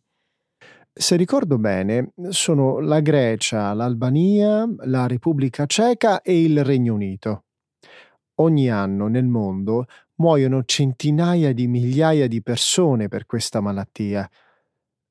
Se 0.94 1.16
ricordo 1.16 1.58
bene, 1.58 2.14
sono 2.30 2.80
la 2.80 3.02
Grecia, 3.02 3.74
l'Albania, 3.74 4.66
la 4.86 5.08
Repubblica 5.08 5.66
Ceca 5.66 6.22
e 6.22 6.42
il 6.42 6.64
Regno 6.64 6.94
Unito. 6.94 7.46
Ogni 8.36 8.70
anno 8.70 9.08
nel 9.08 9.28
mondo 9.28 9.86
muoiono 10.16 10.64
centinaia 10.64 11.54
di 11.54 11.68
migliaia 11.68 12.28
di 12.28 12.42
persone 12.42 13.08
per 13.10 13.26
questa 13.26 13.62
malattia. 13.62 14.28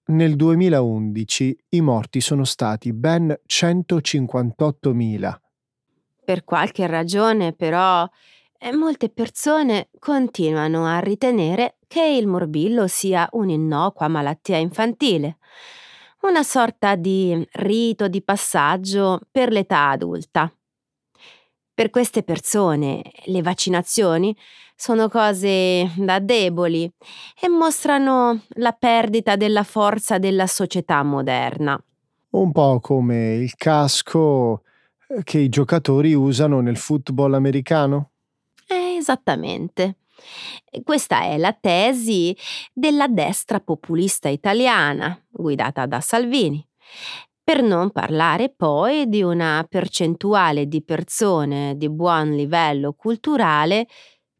Nel 0.08 0.36
2011 0.36 1.58
i 1.70 1.80
morti 1.80 2.20
sono 2.20 2.44
stati 2.44 2.92
ben 2.92 3.36
158.000. 3.44 5.40
Per 6.24 6.44
qualche 6.44 6.86
ragione, 6.86 7.52
però, 7.52 8.08
eh, 8.56 8.72
molte 8.72 9.08
persone 9.08 9.88
continuano 9.98 10.86
a 10.86 11.00
ritenere 11.00 11.78
che 11.88 12.04
il 12.04 12.28
morbillo 12.28 12.86
sia 12.86 13.28
un'innocua 13.32 14.06
malattia 14.06 14.58
infantile, 14.58 15.38
una 16.20 16.44
sorta 16.44 16.94
di 16.94 17.44
rito 17.54 18.06
di 18.06 18.22
passaggio 18.22 19.22
per 19.28 19.50
l'età 19.50 19.88
adulta. 19.88 20.48
Per 21.74 21.90
queste 21.90 22.22
persone 22.22 23.02
le 23.24 23.42
vaccinazioni 23.42 24.34
sono 24.76 25.08
cose 25.08 25.90
da 25.96 26.18
deboli 26.18 26.88
e 27.40 27.48
mostrano 27.48 28.42
la 28.56 28.72
perdita 28.72 29.34
della 29.34 29.64
forza 29.64 30.18
della 30.18 30.46
società 30.46 31.02
moderna. 31.02 31.82
Un 32.30 32.52
po' 32.52 32.78
come 32.80 33.34
il 33.36 33.54
casco 33.56 34.62
eh, 35.08 35.22
che 35.24 35.38
i 35.38 35.48
giocatori 35.48 36.12
usano 36.12 36.60
nel 36.60 36.76
football 36.76 37.34
americano? 37.34 38.10
Eh, 38.68 38.96
esattamente. 38.98 39.96
Questa 40.82 41.22
è 41.22 41.38
la 41.38 41.56
tesi 41.58 42.36
della 42.72 43.06
destra 43.06 43.60
populista 43.60 44.28
italiana, 44.28 45.18
guidata 45.30 45.86
da 45.86 46.00
Salvini. 46.00 46.66
Per 47.42 47.62
non 47.62 47.90
parlare 47.90 48.48
poi 48.48 49.08
di 49.08 49.22
una 49.22 49.64
percentuale 49.68 50.66
di 50.66 50.82
persone 50.82 51.76
di 51.76 51.88
buon 51.88 52.34
livello 52.34 52.92
culturale 52.92 53.86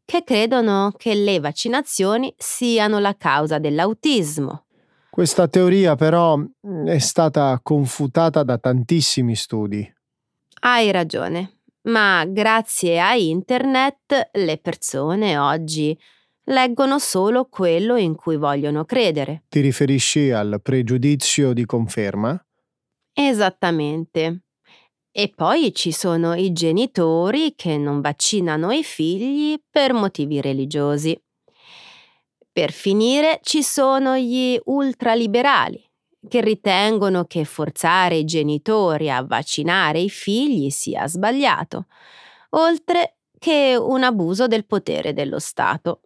che 0.07 0.23
credono 0.23 0.93
che 0.97 1.13
le 1.13 1.41
vaccinazioni 1.41 2.33
siano 2.37 2.97
la 2.99 3.13
causa 3.17 3.59
dell'autismo. 3.59 4.67
Questa 5.09 5.47
teoria 5.47 5.95
però 5.95 6.39
è 6.85 6.97
stata 6.99 7.59
confutata 7.61 8.43
da 8.43 8.57
tantissimi 8.57 9.35
studi. 9.35 9.93
Hai 10.61 10.91
ragione 10.91 11.57
ma 11.87 12.25
grazie 12.25 12.99
a 12.99 13.15
internet 13.15 14.29
le 14.33 14.57
persone 14.57 15.37
oggi 15.37 15.97
leggono 16.45 16.99
solo 16.99 17.45
quello 17.45 17.97
in 17.97 18.15
cui 18.15 18.37
vogliono 18.37 18.85
credere. 18.85 19.43
Ti 19.49 19.59
riferisci 19.59 20.31
al 20.31 20.59
pregiudizio 20.61 21.53
di 21.53 21.65
conferma? 21.65 22.41
Esattamente. 23.13 24.43
E 25.11 25.31
poi 25.35 25.73
ci 25.73 25.91
sono 25.91 26.35
i 26.35 26.53
genitori 26.53 27.53
che 27.55 27.77
non 27.77 28.01
vaccinano 28.01 28.71
i 28.71 28.83
figli 28.83 29.59
per 29.69 29.93
motivi 29.93 30.41
religiosi. 30.41 31.19
Per 32.51 32.71
finire 32.71 33.39
ci 33.41 33.63
sono 33.63 34.15
gli 34.17 34.59
ultraliberali 34.65 35.87
che 36.27 36.41
ritengono 36.41 37.25
che 37.25 37.45
forzare 37.45 38.17
i 38.17 38.25
genitori 38.25 39.09
a 39.09 39.23
vaccinare 39.23 39.99
i 39.99 40.09
figli 40.09 40.69
sia 40.69 41.07
sbagliato, 41.07 41.87
oltre 42.49 43.17
che 43.37 43.77
un 43.79 44.03
abuso 44.03 44.47
del 44.47 44.65
potere 44.65 45.13
dello 45.13 45.39
Stato. 45.39 46.01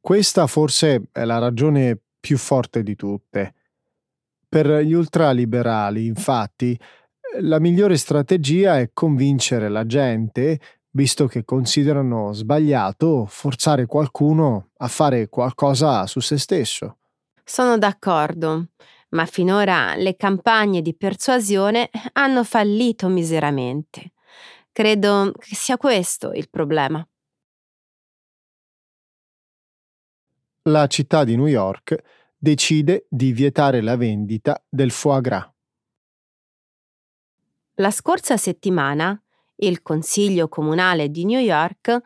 Questa 0.00 0.46
forse 0.46 1.08
è 1.12 1.24
la 1.24 1.38
ragione 1.38 1.98
più 2.20 2.38
forte 2.38 2.82
di 2.82 2.96
tutte. 2.96 3.54
Per 4.48 4.80
gli 4.80 4.92
ultraliberali, 4.92 6.06
infatti, 6.06 6.78
la 7.40 7.58
migliore 7.58 7.96
strategia 7.96 8.78
è 8.78 8.90
convincere 8.92 9.68
la 9.68 9.86
gente, 9.86 10.60
visto 10.90 11.26
che 11.26 11.44
considerano 11.44 12.32
sbagliato 12.32 13.26
forzare 13.26 13.86
qualcuno 13.86 14.70
a 14.78 14.88
fare 14.88 15.28
qualcosa 15.28 16.06
su 16.06 16.20
se 16.20 16.38
stesso. 16.38 16.98
Sono 17.44 17.78
d'accordo, 17.78 18.68
ma 19.10 19.26
finora 19.26 19.94
le 19.94 20.16
campagne 20.16 20.82
di 20.82 20.94
persuasione 20.94 21.90
hanno 22.12 22.44
fallito 22.44 23.08
miseramente. 23.08 24.12
Credo 24.72 25.32
che 25.38 25.54
sia 25.54 25.76
questo 25.76 26.32
il 26.32 26.48
problema. 26.50 27.06
La 30.62 30.86
città 30.86 31.24
di 31.24 31.34
New 31.36 31.46
York 31.46 31.96
decide 32.36 33.06
di 33.08 33.32
vietare 33.32 33.80
la 33.80 33.96
vendita 33.96 34.62
del 34.68 34.90
foie 34.90 35.20
gras. 35.20 35.57
La 37.80 37.92
scorsa 37.92 38.36
settimana 38.36 39.16
il 39.60 39.82
Consiglio 39.82 40.48
Comunale 40.48 41.10
di 41.10 41.24
New 41.24 41.38
York 41.38 41.96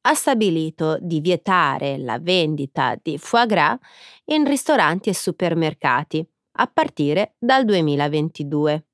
ha 0.00 0.14
stabilito 0.14 0.98
di 1.00 1.20
vietare 1.20 1.98
la 1.98 2.18
vendita 2.18 2.96
di 3.00 3.16
foie 3.16 3.46
gras 3.46 3.78
in 4.24 4.44
ristoranti 4.44 5.08
e 5.08 5.14
supermercati 5.14 6.28
a 6.54 6.66
partire 6.66 7.34
dal 7.38 7.64
2022. 7.64 8.86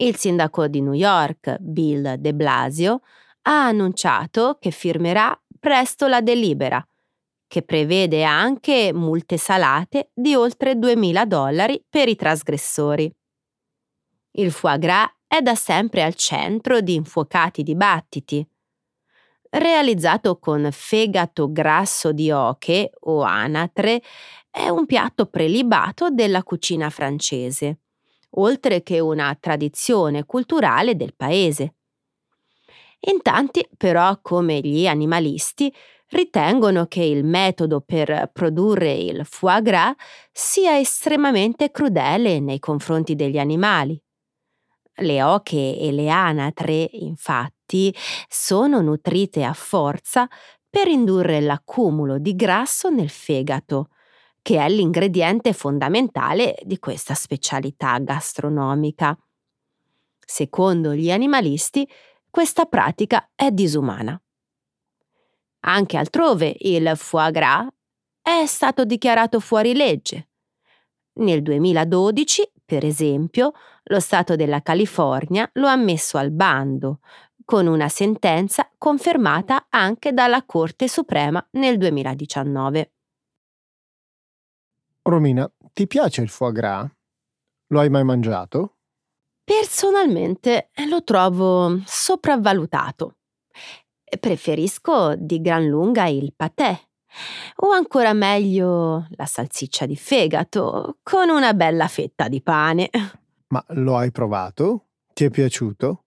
Il 0.00 0.16
sindaco 0.16 0.66
di 0.68 0.82
New 0.82 0.92
York, 0.92 1.56
Bill 1.58 2.16
de 2.16 2.34
Blasio, 2.34 3.00
ha 3.42 3.66
annunciato 3.66 4.58
che 4.60 4.70
firmerà 4.70 5.34
presto 5.58 6.06
la 6.06 6.20
delibera, 6.20 6.86
che 7.46 7.62
prevede 7.62 8.24
anche 8.24 8.92
multe 8.92 9.38
salate 9.38 10.10
di 10.12 10.34
oltre 10.34 10.74
2.000 10.74 11.24
dollari 11.24 11.82
per 11.88 12.08
i 12.08 12.14
trasgressori. 12.14 13.10
Il 14.36 14.52
foie 14.52 14.78
gras 14.78 15.10
è 15.26 15.40
da 15.40 15.54
sempre 15.54 16.02
al 16.02 16.14
centro 16.14 16.80
di 16.80 16.94
infuocati 16.94 17.62
dibattiti 17.62 18.46
realizzato 19.58 20.38
con 20.38 20.68
fegato 20.72 21.50
grasso 21.52 22.12
di 22.12 22.30
oche 22.30 22.90
o 23.00 23.22
anatre, 23.22 24.02
è 24.50 24.68
un 24.68 24.86
piatto 24.86 25.26
prelibato 25.26 26.10
della 26.10 26.42
cucina 26.42 26.90
francese, 26.90 27.78
oltre 28.30 28.82
che 28.82 29.00
una 29.00 29.36
tradizione 29.38 30.24
culturale 30.24 30.96
del 30.96 31.14
paese. 31.14 31.74
In 33.06 33.20
tanti, 33.22 33.66
però, 33.76 34.18
come 34.22 34.60
gli 34.60 34.86
animalisti, 34.86 35.72
ritengono 36.08 36.86
che 36.86 37.02
il 37.02 37.24
metodo 37.24 37.80
per 37.80 38.30
produrre 38.32 38.92
il 38.92 39.26
foie 39.26 39.62
gras 39.62 39.94
sia 40.32 40.78
estremamente 40.78 41.70
crudele 41.70 42.40
nei 42.40 42.58
confronti 42.58 43.14
degli 43.14 43.38
animali. 43.38 44.00
Le 44.98 45.22
oche 45.22 45.76
e 45.78 45.90
le 45.90 46.08
anatre, 46.08 46.88
infatti, 46.92 47.94
sono 48.28 48.80
nutrite 48.80 49.42
a 49.42 49.52
forza 49.52 50.28
per 50.68 50.86
indurre 50.88 51.40
l'accumulo 51.40 52.18
di 52.18 52.34
grasso 52.36 52.90
nel 52.90 53.10
fegato, 53.10 53.88
che 54.40 54.58
è 54.58 54.68
l'ingrediente 54.68 55.52
fondamentale 55.52 56.56
di 56.62 56.78
questa 56.78 57.14
specialità 57.14 57.98
gastronomica. 57.98 59.16
Secondo 60.24 60.94
gli 60.94 61.10
animalisti, 61.10 61.88
questa 62.30 62.64
pratica 62.66 63.30
è 63.34 63.50
disumana. 63.50 64.20
Anche 65.66 65.96
altrove 65.96 66.54
il 66.60 66.92
foie 66.96 67.30
gras 67.30 67.66
è 68.20 68.44
stato 68.46 68.84
dichiarato 68.84 69.40
fuori 69.40 69.74
legge. 69.74 70.28
Nel 71.14 71.42
2012, 71.42 72.50
per 72.64 72.84
esempio, 72.84 73.52
lo 73.84 74.00
Stato 74.00 74.36
della 74.36 74.62
California 74.62 75.48
lo 75.54 75.66
ha 75.66 75.76
messo 75.76 76.16
al 76.16 76.30
bando, 76.30 77.00
con 77.44 77.66
una 77.66 77.88
sentenza 77.88 78.70
confermata 78.78 79.66
anche 79.68 80.12
dalla 80.12 80.44
Corte 80.44 80.88
Suprema 80.88 81.46
nel 81.52 81.76
2019. 81.76 82.92
Romina, 85.02 85.50
ti 85.72 85.86
piace 85.86 86.22
il 86.22 86.30
foie 86.30 86.52
gras? 86.52 86.90
Lo 87.68 87.80
hai 87.80 87.90
mai 87.90 88.04
mangiato? 88.04 88.78
Personalmente 89.44 90.70
lo 90.88 91.04
trovo 91.04 91.82
sopravvalutato. 91.84 93.18
Preferisco 94.18 95.14
di 95.16 95.42
gran 95.42 95.66
lunga 95.66 96.06
il 96.06 96.32
patè 96.34 96.78
o 97.56 97.70
ancora 97.70 98.12
meglio 98.12 99.06
la 99.10 99.26
salsiccia 99.26 99.86
di 99.86 99.96
fegato 99.96 100.98
con 101.02 101.28
una 101.28 101.54
bella 101.54 101.88
fetta 101.88 102.28
di 102.28 102.40
pane. 102.42 102.90
Ma 103.48 103.64
lo 103.68 103.96
hai 103.96 104.10
provato? 104.10 104.86
Ti 105.12 105.24
è 105.24 105.30
piaciuto? 105.30 106.04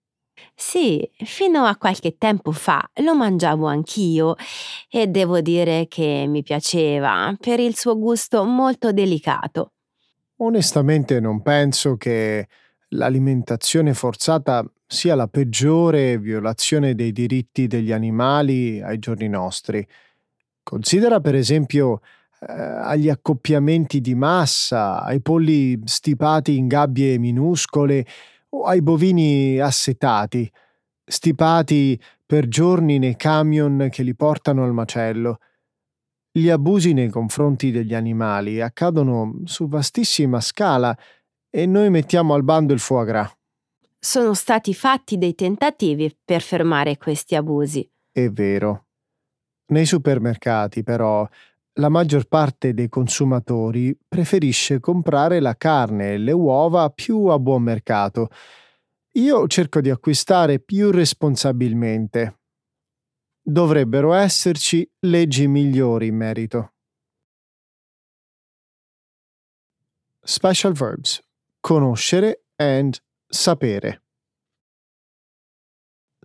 Sì, 0.54 1.08
fino 1.24 1.64
a 1.64 1.76
qualche 1.76 2.16
tempo 2.16 2.52
fa 2.52 2.88
lo 2.96 3.14
mangiavo 3.14 3.66
anch'io 3.66 4.34
e 4.88 5.06
devo 5.06 5.40
dire 5.40 5.86
che 5.88 6.26
mi 6.28 6.42
piaceva 6.42 7.34
per 7.38 7.60
il 7.60 7.76
suo 7.76 7.98
gusto 7.98 8.44
molto 8.44 8.92
delicato. 8.92 9.72
Onestamente 10.36 11.20
non 11.20 11.42
penso 11.42 11.96
che 11.96 12.46
l'alimentazione 12.90 13.94
forzata 13.94 14.64
sia 14.86 15.14
la 15.14 15.26
peggiore 15.26 16.18
violazione 16.18 16.94
dei 16.94 17.12
diritti 17.12 17.66
degli 17.66 17.92
animali 17.92 18.80
ai 18.80 18.98
giorni 18.98 19.28
nostri. 19.28 19.86
Considera 20.68 21.18
per 21.18 21.34
esempio 21.34 22.02
eh, 22.40 22.52
agli 22.52 23.08
accoppiamenti 23.08 24.02
di 24.02 24.14
massa, 24.14 25.02
ai 25.02 25.22
polli 25.22 25.80
stipati 25.84 26.58
in 26.58 26.66
gabbie 26.66 27.16
minuscole 27.16 28.04
o 28.50 28.64
ai 28.64 28.82
bovini 28.82 29.58
assetati, 29.58 30.46
stipati 31.02 31.98
per 32.26 32.48
giorni 32.48 32.98
nei 32.98 33.16
camion 33.16 33.88
che 33.90 34.02
li 34.02 34.14
portano 34.14 34.62
al 34.62 34.74
macello. 34.74 35.38
Gli 36.30 36.50
abusi 36.50 36.92
nei 36.92 37.08
confronti 37.08 37.70
degli 37.70 37.94
animali 37.94 38.60
accadono 38.60 39.40
su 39.44 39.68
vastissima 39.68 40.38
scala 40.42 40.94
e 41.48 41.64
noi 41.64 41.88
mettiamo 41.88 42.34
al 42.34 42.44
bando 42.44 42.74
il 42.74 42.80
foie 42.80 43.06
gras. 43.06 43.34
Sono 43.98 44.34
stati 44.34 44.74
fatti 44.74 45.16
dei 45.16 45.34
tentativi 45.34 46.14
per 46.22 46.42
fermare 46.42 46.98
questi 46.98 47.36
abusi. 47.36 47.90
È 48.12 48.28
vero. 48.28 48.87
Nei 49.70 49.84
supermercati, 49.84 50.82
però, 50.82 51.28
la 51.74 51.88
maggior 51.88 52.26
parte 52.26 52.74
dei 52.74 52.88
consumatori 52.88 53.96
preferisce 54.08 54.80
comprare 54.80 55.40
la 55.40 55.56
carne 55.56 56.14
e 56.14 56.18
le 56.18 56.32
uova 56.32 56.90
più 56.90 57.26
a 57.26 57.38
buon 57.38 57.62
mercato. 57.62 58.30
Io 59.12 59.46
cerco 59.46 59.80
di 59.80 59.90
acquistare 59.90 60.58
più 60.58 60.90
responsabilmente. 60.90 62.38
Dovrebbero 63.42 64.12
esserci 64.14 64.88
leggi 65.00 65.46
migliori 65.46 66.08
in 66.08 66.16
merito. 66.16 66.72
Special 70.22 70.72
verbs. 70.72 71.22
Conoscere 71.60 72.42
and 72.56 72.96
sapere. 73.26 74.02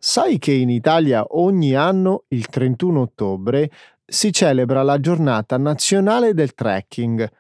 Sai 0.06 0.38
che 0.38 0.52
in 0.52 0.70
Italia 0.70 1.26
ogni 1.30 1.76
anno, 1.76 2.26
il 2.28 2.48
31 2.48 3.00
ottobre, 3.00 3.72
si 4.06 4.34
celebra 4.34 4.84
la 4.84 5.00
giornata 5.00 5.56
nazionale 5.58 6.34
del 6.34 6.54
trekking. 6.54 7.32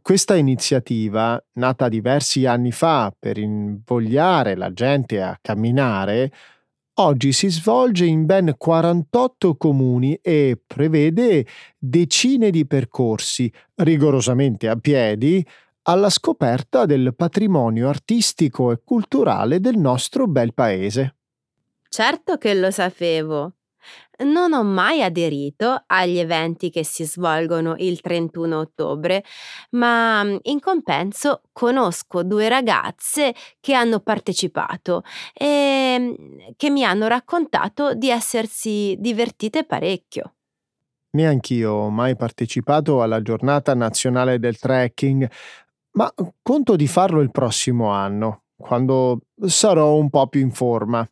Questa 0.00 0.36
iniziativa, 0.36 1.44
nata 1.54 1.88
diversi 1.88 2.46
anni 2.46 2.70
fa 2.70 3.12
per 3.18 3.38
invogliare 3.38 4.54
la 4.54 4.72
gente 4.72 5.20
a 5.20 5.36
camminare, 5.42 6.32
oggi 7.00 7.32
si 7.32 7.48
svolge 7.48 8.04
in 8.04 8.24
ben 8.24 8.54
48 8.56 9.56
comuni 9.56 10.14
e 10.22 10.62
prevede 10.64 11.44
decine 11.76 12.50
di 12.50 12.68
percorsi, 12.68 13.52
rigorosamente 13.82 14.68
a 14.68 14.76
piedi, 14.76 15.44
alla 15.82 16.08
scoperta 16.08 16.86
del 16.86 17.16
patrimonio 17.16 17.88
artistico 17.88 18.70
e 18.70 18.80
culturale 18.84 19.58
del 19.58 19.76
nostro 19.76 20.28
bel 20.28 20.54
paese. 20.54 21.16
Certo 21.94 22.38
che 22.38 22.54
lo 22.54 22.72
sapevo. 22.72 23.52
Non 24.24 24.52
ho 24.52 24.64
mai 24.64 25.00
aderito 25.00 25.84
agli 25.86 26.18
eventi 26.18 26.68
che 26.68 26.84
si 26.84 27.04
svolgono 27.04 27.76
il 27.78 28.00
31 28.00 28.58
ottobre, 28.58 29.22
ma 29.70 30.24
mm, 30.24 30.36
in 30.42 30.58
compenso 30.58 31.42
conosco 31.52 32.24
due 32.24 32.48
ragazze 32.48 33.32
che 33.60 33.74
hanno 33.74 34.00
partecipato 34.00 35.04
e 35.32 35.96
mm, 36.00 36.14
che 36.56 36.68
mi 36.68 36.82
hanno 36.82 37.06
raccontato 37.06 37.94
di 37.94 38.10
essersi 38.10 38.96
divertite 38.98 39.62
parecchio. 39.62 40.34
Neanch'io 41.10 41.70
ho 41.70 41.90
mai 41.90 42.16
partecipato 42.16 43.02
alla 43.02 43.22
giornata 43.22 43.72
nazionale 43.72 44.40
del 44.40 44.58
trekking, 44.58 45.30
ma 45.92 46.12
conto 46.42 46.74
di 46.74 46.88
farlo 46.88 47.20
il 47.20 47.30
prossimo 47.30 47.90
anno, 47.90 48.46
quando 48.56 49.20
sarò 49.46 49.94
un 49.94 50.10
po' 50.10 50.26
più 50.26 50.40
in 50.40 50.50
forma. 50.50 51.08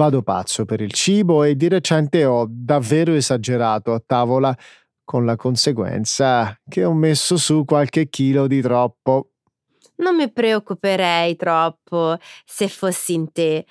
Vado 0.00 0.22
pazzo 0.22 0.64
per 0.64 0.80
il 0.80 0.94
cibo 0.94 1.44
e 1.44 1.56
di 1.56 1.68
recente 1.68 2.24
ho 2.24 2.46
davvero 2.48 3.12
esagerato 3.12 3.92
a 3.92 4.02
tavola, 4.04 4.56
con 5.04 5.26
la 5.26 5.36
conseguenza 5.36 6.58
che 6.66 6.86
ho 6.86 6.94
messo 6.94 7.36
su 7.36 7.66
qualche 7.66 8.08
chilo 8.08 8.46
di 8.46 8.62
troppo. 8.62 9.32
Non 9.96 10.16
mi 10.16 10.32
preoccuperei 10.32 11.36
troppo 11.36 12.16
se 12.46 12.68
fossi 12.68 13.12
in 13.12 13.30
te. 13.30 13.66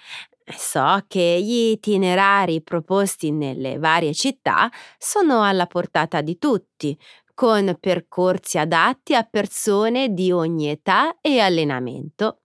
So 0.55 1.03
che 1.07 1.39
gli 1.41 1.71
itinerari 1.71 2.61
proposti 2.61 3.31
nelle 3.31 3.79
varie 3.79 4.13
città 4.13 4.69
sono 4.99 5.41
alla 5.41 5.65
portata 5.65 6.21
di 6.21 6.37
tutti, 6.37 6.95
con 7.33 7.75
percorsi 7.79 8.59
adatti 8.59 9.15
a 9.15 9.23
persone 9.23 10.13
di 10.13 10.31
ogni 10.31 10.69
età 10.69 11.19
e 11.21 11.39
allenamento. 11.39 12.41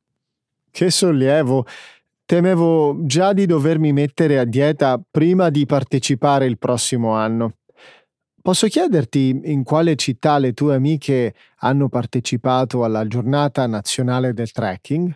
Che 0.71 0.91
sollievo! 0.91 1.67
Temevo 2.27 3.05
già 3.05 3.35
di 3.35 3.45
dovermi 3.45 3.93
mettere 3.93 4.39
a 4.39 4.45
dieta 4.45 4.99
prima 5.11 5.51
di 5.51 5.67
partecipare 5.67 6.47
il 6.47 6.57
prossimo 6.57 7.13
anno. 7.13 7.59
Posso 8.41 8.67
chiederti 8.67 9.43
in 9.45 9.63
quale 9.63 9.95
città 9.97 10.39
le 10.39 10.55
tue 10.55 10.75
amiche 10.75 11.35
hanno 11.59 11.91
partecipato 11.91 12.83
alla 12.83 13.07
giornata 13.07 13.67
nazionale 13.67 14.33
del 14.33 14.53
trekking? 14.53 15.15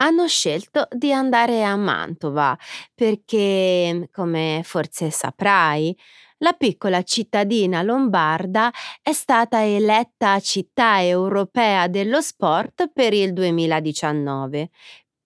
Hanno 0.00 0.26
scelto 0.26 0.88
di 0.90 1.12
andare 1.12 1.62
a 1.62 1.76
Mantova 1.76 2.58
perché, 2.94 4.08
come 4.12 4.62
forse 4.64 5.10
saprai, 5.10 5.96
la 6.38 6.52
piccola 6.52 7.02
cittadina 7.02 7.82
lombarda 7.82 8.72
è 9.02 9.12
stata 9.12 9.64
eletta 9.64 10.40
città 10.40 11.00
europea 11.04 11.86
dello 11.86 12.20
sport 12.20 12.90
per 12.92 13.12
il 13.12 13.32
2019 13.32 14.70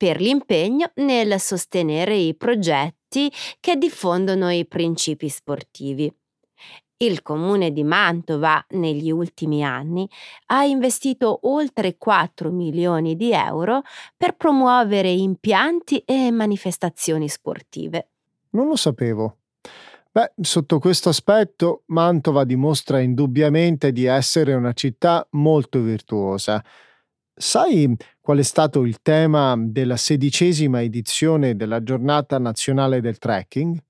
per 0.03 0.21
l'impegno 0.21 0.91
nel 0.97 1.39
sostenere 1.39 2.17
i 2.17 2.35
progetti 2.35 3.33
che 3.61 3.77
diffondono 3.77 4.51
i 4.51 4.67
principi 4.67 5.29
sportivi. 5.29 6.13
Il 6.97 7.23
comune 7.23 7.71
di 7.71 7.85
Mantova 7.85 8.67
negli 8.71 9.13
ultimi 9.13 9.63
anni 9.63 10.09
ha 10.47 10.65
investito 10.65 11.39
oltre 11.43 11.99
4 11.99 12.51
milioni 12.51 13.15
di 13.15 13.31
euro 13.31 13.83
per 14.17 14.35
promuovere 14.35 15.09
impianti 15.09 15.99
e 15.99 16.33
manifestazioni 16.33 17.29
sportive. 17.29 18.09
Non 18.51 18.67
lo 18.67 18.75
sapevo. 18.75 19.37
Beh, 20.11 20.33
sotto 20.41 20.81
questo 20.81 21.11
aspetto 21.11 21.85
Mantova 21.87 22.43
dimostra 22.43 22.99
indubbiamente 22.99 23.93
di 23.93 24.07
essere 24.07 24.55
una 24.55 24.73
città 24.73 25.25
molto 25.31 25.81
virtuosa 25.81 26.61
Sai 27.35 27.97
qual 28.21 28.39
è 28.39 28.43
stato 28.43 28.85
il 28.85 29.01
tema 29.01 29.57
della 29.59 29.97
sedicesima 29.97 30.83
edizione 30.83 31.57
della 31.57 31.83
giornata 31.83 32.39
nazionale 32.39 33.01
del 33.01 33.19
trekking? 33.19 33.83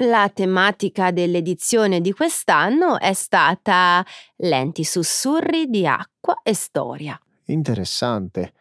La 0.00 0.30
tematica 0.32 1.10
dell'edizione 1.10 2.00
di 2.00 2.12
quest'anno 2.12 3.00
è 3.00 3.14
stata 3.14 4.04
lenti 4.36 4.84
sussurri 4.84 5.66
di 5.66 5.86
acqua 5.86 6.40
e 6.42 6.54
storia. 6.54 7.20
Interessante. 7.46 8.52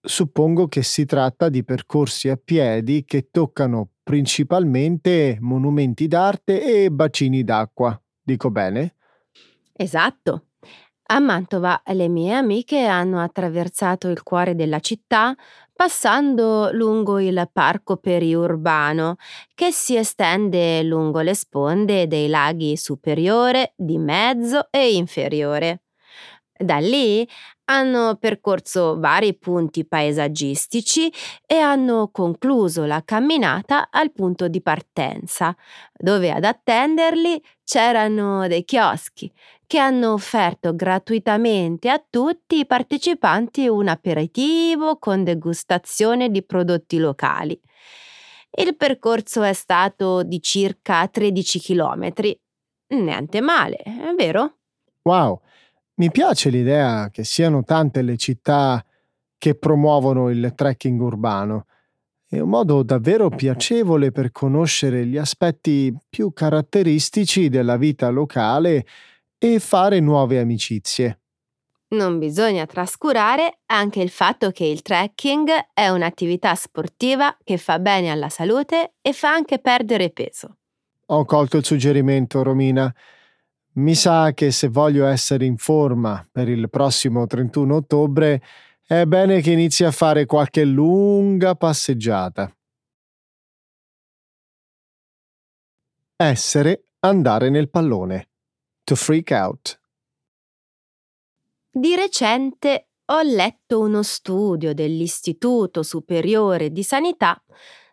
Suppongo 0.00 0.66
che 0.66 0.82
si 0.82 1.04
tratta 1.04 1.48
di 1.48 1.64
percorsi 1.64 2.28
a 2.28 2.36
piedi 2.36 3.04
che 3.04 3.28
toccano 3.30 3.90
principalmente 4.02 5.38
monumenti 5.40 6.08
d'arte 6.08 6.84
e 6.84 6.90
bacini 6.90 7.44
d'acqua. 7.44 7.98
Dico 8.20 8.50
bene? 8.50 8.96
Esatto. 9.72 10.46
A 11.08 11.18
Mantova 11.20 11.82
le 11.92 12.08
mie 12.08 12.32
amiche 12.34 12.84
hanno 12.86 13.20
attraversato 13.20 14.08
il 14.08 14.22
cuore 14.22 14.54
della 14.54 14.80
città 14.80 15.34
passando 15.72 16.70
lungo 16.72 17.20
il 17.20 17.48
parco 17.52 17.96
periurbano 17.98 19.16
che 19.54 19.70
si 19.70 19.96
estende 19.96 20.82
lungo 20.82 21.20
le 21.20 21.34
sponde 21.34 22.06
dei 22.06 22.28
laghi 22.28 22.76
superiore, 22.78 23.74
di 23.76 23.98
mezzo 23.98 24.68
e 24.70 24.94
inferiore. 24.94 25.82
Da 26.56 26.78
lì 26.78 27.28
hanno 27.66 28.16
percorso 28.18 28.98
vari 28.98 29.36
punti 29.36 29.86
paesaggistici 29.86 31.12
e 31.46 31.56
hanno 31.56 32.08
concluso 32.12 32.84
la 32.84 33.02
camminata 33.04 33.88
al 33.90 34.12
punto 34.12 34.48
di 34.48 34.62
partenza, 34.62 35.54
dove 35.92 36.30
ad 36.30 36.44
attenderli 36.44 37.42
c'erano 37.64 38.46
dei 38.46 38.64
chioschi 38.64 39.30
che 39.74 39.80
hanno 39.80 40.12
offerto 40.12 40.76
gratuitamente 40.76 41.90
a 41.90 42.00
tutti 42.08 42.58
i 42.58 42.64
partecipanti 42.64 43.66
un 43.66 43.88
aperitivo 43.88 44.98
con 44.98 45.24
degustazione 45.24 46.30
di 46.30 46.44
prodotti 46.44 46.98
locali. 46.98 47.60
Il 48.56 48.76
percorso 48.76 49.42
è 49.42 49.52
stato 49.52 50.22
di 50.22 50.40
circa 50.40 51.08
13 51.08 51.58
chilometri. 51.58 52.40
Niente 52.90 53.40
male, 53.40 53.78
è 53.78 54.14
vero? 54.16 54.58
Wow! 55.02 55.40
Mi 55.94 56.08
piace 56.12 56.50
l'idea 56.50 57.10
che 57.10 57.24
siano 57.24 57.64
tante 57.64 58.02
le 58.02 58.16
città 58.16 58.80
che 59.36 59.56
promuovono 59.56 60.30
il 60.30 60.52
trekking 60.54 61.00
urbano. 61.00 61.66
È 62.28 62.38
un 62.38 62.48
modo 62.48 62.84
davvero 62.84 63.28
piacevole 63.28 64.12
per 64.12 64.30
conoscere 64.30 65.04
gli 65.04 65.16
aspetti 65.16 65.92
più 66.08 66.32
caratteristici 66.32 67.48
della 67.48 67.76
vita 67.76 68.08
locale 68.10 68.86
e 69.38 69.58
fare 69.58 70.00
nuove 70.00 70.38
amicizie. 70.38 71.20
Non 71.88 72.18
bisogna 72.18 72.66
trascurare 72.66 73.60
anche 73.66 74.00
il 74.00 74.10
fatto 74.10 74.50
che 74.50 74.64
il 74.64 74.82
trekking 74.82 75.48
è 75.72 75.88
un'attività 75.88 76.54
sportiva 76.54 77.36
che 77.44 77.56
fa 77.56 77.78
bene 77.78 78.10
alla 78.10 78.28
salute 78.28 78.94
e 79.00 79.12
fa 79.12 79.30
anche 79.30 79.60
perdere 79.60 80.10
peso. 80.10 80.56
Ho 81.06 81.24
colto 81.24 81.56
il 81.56 81.64
suggerimento, 81.64 82.42
Romina. 82.42 82.92
Mi 83.74 83.94
sa 83.94 84.32
che 84.32 84.50
se 84.50 84.68
voglio 84.68 85.06
essere 85.06 85.44
in 85.44 85.56
forma 85.56 86.26
per 86.30 86.48
il 86.48 86.68
prossimo 86.70 87.26
31 87.26 87.74
ottobre, 87.76 88.42
è 88.86 89.04
bene 89.04 89.40
che 89.40 89.52
inizi 89.52 89.84
a 89.84 89.90
fare 89.90 90.26
qualche 90.26 90.64
lunga 90.64 91.54
passeggiata. 91.54 92.52
Essere 96.16 96.88
andare 97.00 97.50
nel 97.50 97.68
pallone. 97.70 98.28
To 98.84 98.96
freak 98.96 99.30
out. 99.30 99.80
Di 101.70 101.96
recente 101.96 102.88
ho 103.06 103.22
letto 103.22 103.80
uno 103.80 104.02
studio 104.02 104.74
dell'Istituto 104.74 105.82
Superiore 105.82 106.70
di 106.70 106.82
Sanità 106.82 107.42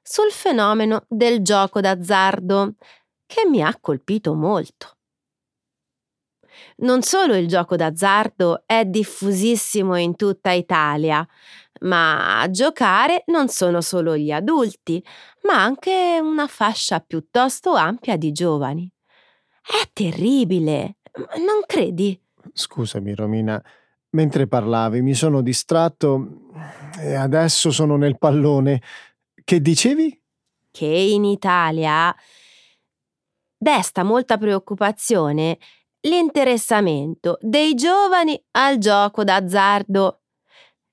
sul 0.04 0.32
fenomeno 0.32 1.06
del 1.08 1.42
gioco 1.44 1.80
d'azzardo 1.80 2.76
che 3.26 3.46
mi 3.48 3.64
ha 3.64 3.74
colpito 3.80 4.34
molto. 4.34 4.98
Non 6.80 7.04
solo 7.04 7.36
il 7.36 7.48
gioco 7.48 7.78
d'azzardo 7.78 8.64
è 8.66 8.84
diffusissimo 8.84 9.96
in 9.96 10.18
tutta 10.18 10.52
Italia, 10.52 11.26
ma 11.84 12.42
a 12.42 12.50
giocare 12.50 13.24
non 13.28 13.48
sono 13.48 13.80
solo 13.80 14.18
gli 14.18 14.32
adulti, 14.32 15.02
ma 15.44 15.64
anche 15.64 16.20
una 16.22 16.48
fascia 16.48 17.00
piuttosto 17.00 17.76
ampia 17.76 18.18
di 18.18 18.34
giovani. 18.34 18.91
È 19.72 19.90
terribile, 19.94 20.98
non 21.38 21.62
credi? 21.66 22.22
Scusami, 22.52 23.16
Romina, 23.16 23.64
mentre 24.10 24.46
parlavi 24.46 25.02
mi 25.02 25.14
sono 25.14 25.42
distratto 25.42 26.50
e 27.00 27.14
adesso 27.14 27.72
sono 27.72 27.96
nel 27.96 28.18
pallone. 28.18 28.82
Che 29.42 29.62
dicevi? 29.62 30.22
Che 30.70 30.86
in 30.86 31.24
Italia 31.24 32.14
desta 33.58 34.04
molta 34.04 34.38
preoccupazione 34.38 35.58
l'interessamento 36.02 37.38
dei 37.40 37.74
giovani 37.74 38.42
al 38.52 38.78
gioco 38.78 39.24
d'azzardo. 39.24 40.24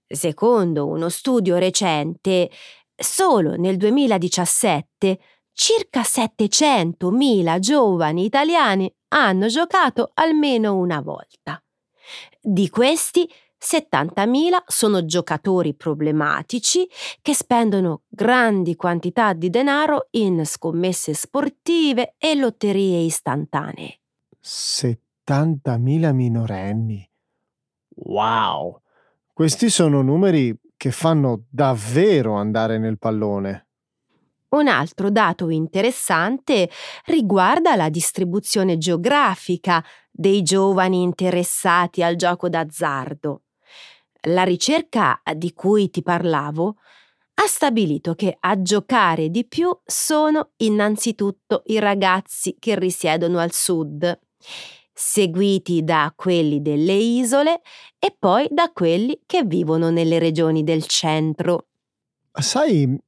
Secondo 0.07 0.87
uno 0.87 1.09
studio 1.09 1.57
recente, 1.57 2.49
solo 2.95 3.57
nel 3.57 3.77
2017 3.77 5.19
circa 5.59 6.03
700.000 6.03 7.59
giovani 7.59 8.25
italiani 8.25 8.95
hanno 9.09 9.49
giocato 9.49 10.13
almeno 10.15 10.77
una 10.77 11.01
volta. 11.01 11.61
Di 12.41 12.69
questi 12.69 13.29
70.000 13.61 14.63
sono 14.67 15.05
giocatori 15.05 15.75
problematici 15.75 16.89
che 17.21 17.35
spendono 17.35 18.03
grandi 18.07 18.77
quantità 18.77 19.33
di 19.33 19.51
denaro 19.51 20.07
in 20.13 20.47
scommesse 20.47 21.13
sportive 21.13 22.15
e 22.19 22.37
lotterie 22.37 23.01
istantanee. 23.01 23.99
70.000 24.41 26.13
minorenni. 26.13 27.11
Wow! 27.97 28.81
Questi 29.33 29.71
sono 29.71 30.03
numeri 30.03 30.57
che 30.77 30.93
fanno 30.93 31.47
davvero 31.51 32.35
andare 32.35 32.79
nel 32.79 32.99
pallone. 32.99 33.68
Un 34.51 34.67
altro 34.67 35.11
dato 35.11 35.51
interessante 35.51 36.71
riguarda 37.05 37.77
la 37.77 37.91
distribuzione 37.91 38.79
geografica 38.79 39.85
dei 40.11 40.43
giovani 40.43 41.03
interessati 41.03 42.03
al 42.03 42.17
gioco 42.17 42.49
d'azzardo. 42.49 43.43
La 44.23 44.45
ricerca 44.45 45.21
di 45.35 45.53
cui 45.53 45.91
ti 45.91 46.03
parlavo 46.03 46.77
ha 47.35 47.47
stabilito 47.47 48.15
che 48.15 48.37
a 48.41 48.61
giocare 48.61 49.29
di 49.29 49.47
più 49.47 49.71
sono 49.85 50.51
innanzitutto 50.57 51.63
i 51.67 51.79
ragazzi 51.79 52.57
che 52.59 52.77
risiedono 52.77 53.39
al 53.39 53.53
sud 53.53 54.19
seguiti 54.99 55.85
da 55.85 56.13
quelli 56.17 56.61
delle 56.61 56.95
isole 56.95 57.61
e 58.01 58.17
poi 58.19 58.49
da 58.51 58.73
quelli 58.73 59.21
che 59.27 59.45
vivono 59.45 59.91
nelle 59.91 60.19
regioni 60.19 60.65
del 60.65 60.87
centro. 60.87 61.67
Sai 62.33 62.99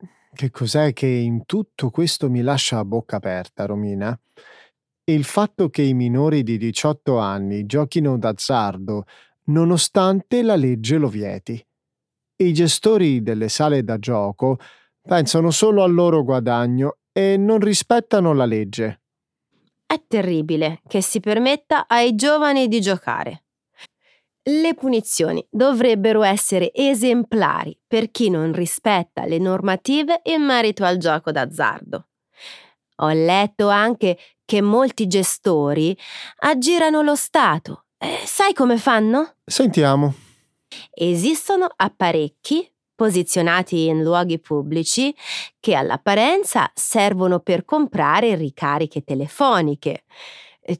che 0.40 0.50
cos'è 0.50 0.94
che 0.94 1.06
in 1.06 1.44
tutto 1.44 1.90
questo 1.90 2.30
mi 2.30 2.40
lascia 2.40 2.78
a 2.78 2.84
bocca 2.86 3.16
aperta, 3.16 3.66
Romina? 3.66 4.18
Il 5.04 5.24
fatto 5.24 5.68
che 5.68 5.82
i 5.82 5.92
minori 5.92 6.42
di 6.42 6.56
18 6.56 7.18
anni 7.18 7.66
giochino 7.66 8.16
d'azzardo 8.16 9.04
nonostante 9.48 10.42
la 10.42 10.56
legge 10.56 10.96
lo 10.96 11.08
vieti. 11.08 11.62
I 12.36 12.52
gestori 12.54 13.22
delle 13.22 13.50
sale 13.50 13.84
da 13.84 13.98
gioco 13.98 14.56
pensano 15.02 15.50
solo 15.50 15.82
al 15.82 15.92
loro 15.92 16.24
guadagno 16.24 16.96
e 17.12 17.36
non 17.36 17.58
rispettano 17.58 18.32
la 18.32 18.46
legge. 18.46 19.02
È 19.84 20.02
terribile 20.06 20.80
che 20.88 21.02
si 21.02 21.20
permetta 21.20 21.86
ai 21.86 22.14
giovani 22.14 22.66
di 22.66 22.80
giocare. 22.80 23.42
Le 24.42 24.74
punizioni 24.74 25.46
dovrebbero 25.50 26.22
essere 26.22 26.72
esemplari 26.72 27.78
per 27.86 28.10
chi 28.10 28.30
non 28.30 28.52
rispetta 28.52 29.26
le 29.26 29.38
normative 29.38 30.22
in 30.24 30.42
merito 30.42 30.84
al 30.84 30.96
gioco 30.96 31.30
d'azzardo. 31.30 32.08
Ho 32.96 33.08
letto 33.08 33.68
anche 33.68 34.18
che 34.44 34.62
molti 34.62 35.06
gestori 35.06 35.96
aggirano 36.38 37.02
lo 37.02 37.14
Stato. 37.14 37.84
Eh, 37.98 38.22
sai 38.24 38.54
come 38.54 38.78
fanno? 38.78 39.36
Sentiamo. 39.44 40.14
Esistono 40.90 41.68
apparecchi 41.76 42.66
posizionati 42.94 43.86
in 43.86 44.02
luoghi 44.02 44.38
pubblici 44.38 45.14
che 45.58 45.74
all'apparenza 45.74 46.70
servono 46.74 47.40
per 47.40 47.64
comprare 47.64 48.34
ricariche 48.34 49.02
telefoniche. 49.02 50.04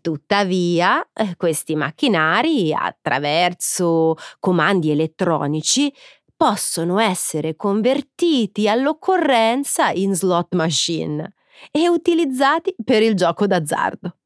Tuttavia, 0.01 1.09
eh, 1.13 1.35
questi 1.37 1.75
macchinari, 1.75 2.73
attraverso 2.73 4.15
comandi 4.39 4.91
elettronici, 4.91 5.93
possono 6.37 6.99
essere 6.99 7.57
convertiti 7.57 8.69
all'occorrenza 8.69 9.91
in 9.91 10.15
slot 10.15 10.55
machine 10.55 11.35
e 11.71 11.89
utilizzati 11.89 12.75
per 12.83 13.03
il 13.03 13.15
gioco 13.15 13.47
d'azzardo. 13.47 14.17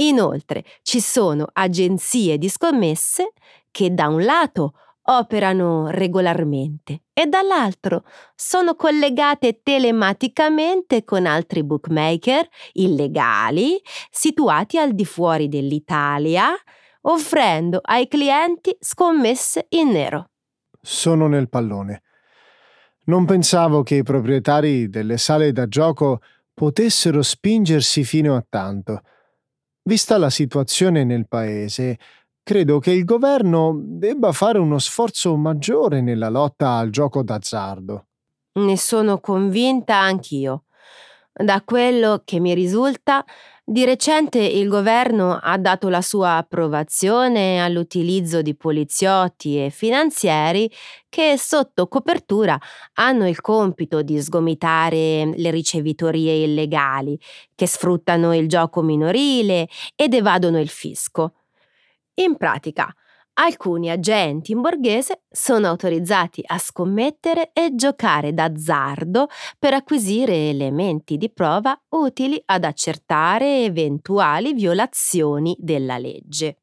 Inoltre 0.00 0.64
ci 0.82 1.00
sono 1.00 1.46
agenzie 1.52 2.38
di 2.38 2.48
scommesse 2.48 3.32
che 3.70 3.92
da 3.92 4.08
un 4.08 4.24
lato 4.24 4.74
operano 5.10 5.88
regolarmente 5.88 7.02
e 7.12 7.26
dall'altro 7.26 8.04
sono 8.34 8.74
collegate 8.74 9.60
telematicamente 9.62 11.04
con 11.04 11.26
altri 11.26 11.64
bookmaker 11.64 12.46
illegali 12.72 13.80
situati 14.10 14.78
al 14.78 14.94
di 14.94 15.04
fuori 15.04 15.48
dell'Italia, 15.48 16.50
offrendo 17.02 17.80
ai 17.82 18.06
clienti 18.06 18.76
scommesse 18.78 19.66
in 19.70 19.88
nero. 19.90 20.30
Sono 20.80 21.26
nel 21.26 21.48
pallone. 21.48 22.02
Non 23.04 23.24
pensavo 23.24 23.82
che 23.82 23.96
i 23.96 24.02
proprietari 24.02 24.90
delle 24.90 25.16
sale 25.16 25.52
da 25.52 25.66
gioco 25.66 26.20
potessero 26.52 27.22
spingersi 27.22 28.04
fino 28.04 28.36
a 28.36 28.44
tanto. 28.46 29.00
Vista 29.82 30.18
la 30.18 30.28
situazione 30.28 31.04
nel 31.04 31.26
paese, 31.26 31.98
credo 32.48 32.78
che 32.78 32.92
il 32.92 33.04
governo 33.04 33.78
debba 33.78 34.32
fare 34.32 34.58
uno 34.58 34.78
sforzo 34.78 35.36
maggiore 35.36 36.00
nella 36.00 36.30
lotta 36.30 36.78
al 36.78 36.88
gioco 36.88 37.22
d'azzardo. 37.22 38.06
Ne 38.54 38.78
sono 38.78 39.20
convinta 39.20 39.98
anch'io. 39.98 40.64
Da 41.30 41.60
quello 41.62 42.22
che 42.24 42.40
mi 42.40 42.54
risulta, 42.54 43.22
di 43.62 43.84
recente 43.84 44.38
il 44.38 44.66
governo 44.66 45.38
ha 45.38 45.58
dato 45.58 45.90
la 45.90 46.00
sua 46.00 46.38
approvazione 46.38 47.62
all'utilizzo 47.62 48.40
di 48.40 48.56
poliziotti 48.56 49.62
e 49.62 49.68
finanzieri 49.68 50.72
che 51.10 51.36
sotto 51.36 51.86
copertura 51.86 52.58
hanno 52.94 53.28
il 53.28 53.42
compito 53.42 54.00
di 54.00 54.18
sgomitare 54.22 55.34
le 55.36 55.50
ricevitorie 55.50 56.44
illegali, 56.44 57.20
che 57.54 57.66
sfruttano 57.66 58.34
il 58.34 58.48
gioco 58.48 58.80
minorile 58.80 59.68
ed 59.94 60.14
evadono 60.14 60.58
il 60.58 60.70
fisco. 60.70 61.34
In 62.18 62.36
pratica, 62.36 62.92
alcuni 63.34 63.90
agenti 63.90 64.50
in 64.50 64.60
borghese 64.60 65.22
sono 65.30 65.68
autorizzati 65.68 66.42
a 66.44 66.58
scommettere 66.58 67.50
e 67.52 67.76
giocare 67.76 68.34
d'azzardo 68.34 69.28
per 69.56 69.74
acquisire 69.74 70.48
elementi 70.48 71.16
di 71.16 71.30
prova 71.30 71.80
utili 71.90 72.42
ad 72.46 72.64
accertare 72.64 73.62
eventuali 73.62 74.52
violazioni 74.52 75.56
della 75.60 75.96
legge. 75.96 76.56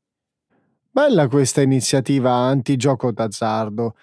Bella 0.91 1.30
questa 1.30 1.62
iniziativa 1.62 2.34
anti-gioco 2.34 3.13
d'azzardo. 3.13 3.96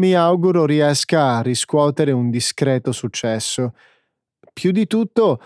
Mi 0.00 0.14
auguro 0.14 0.64
riesca 0.64 1.36
a 1.36 1.42
riscuotere 1.42 2.10
un 2.10 2.28
discreto 2.28 2.90
successo. 2.90 3.74
Più 4.52 4.72
di 4.72 4.88
tutto, 4.88 5.40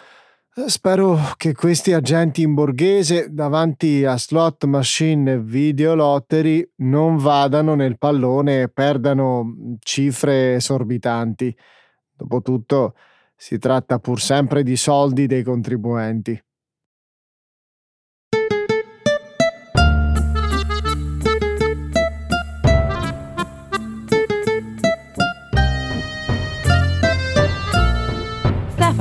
Spero 0.55 1.19
che 1.38 1.55
questi 1.55 1.95
agenti 1.95 2.43
in 2.43 2.53
borghese 2.53 3.33
davanti 3.33 4.05
a 4.05 4.19
slot 4.19 4.67
machine 4.67 5.33
e 5.33 5.41
video 5.41 5.95
lottery 5.95 6.62
non 6.83 7.17
vadano 7.17 7.75
nel 7.75 7.97
pallone 7.97 8.61
e 8.61 8.69
perdano 8.69 9.79
cifre 9.79 10.57
esorbitanti. 10.57 11.57
Dopotutto 12.15 12.95
si 13.35 13.57
tratta 13.57 13.99
pur 13.99 14.21
sempre 14.21 14.62
di 14.62 14.77
soldi 14.77 15.27
dei 15.27 15.43
contribuenti. 15.43 16.38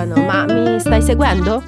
Stefano, 0.01 0.25
ma 0.25 0.45
mi 0.45 0.79
stai 0.79 1.01
seguendo? 1.01 1.63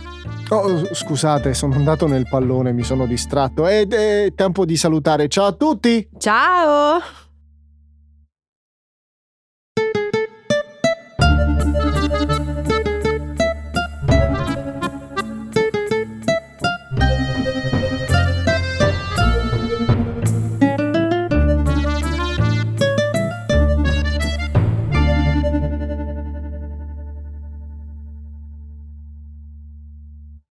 Oh, 0.49 0.93
scusate, 0.93 1.53
sono 1.53 1.75
andato 1.75 2.07
nel 2.07 2.27
pallone, 2.29 2.71
mi 2.73 2.83
sono 2.83 3.05
distratto 3.05 3.67
ed 3.67 3.93
è 3.93 4.33
tempo 4.35 4.65
di 4.65 4.75
salutare. 4.75 5.27
Ciao 5.27 5.45
a 5.45 5.51
tutti! 5.53 6.07
Ciao! 6.17 7.01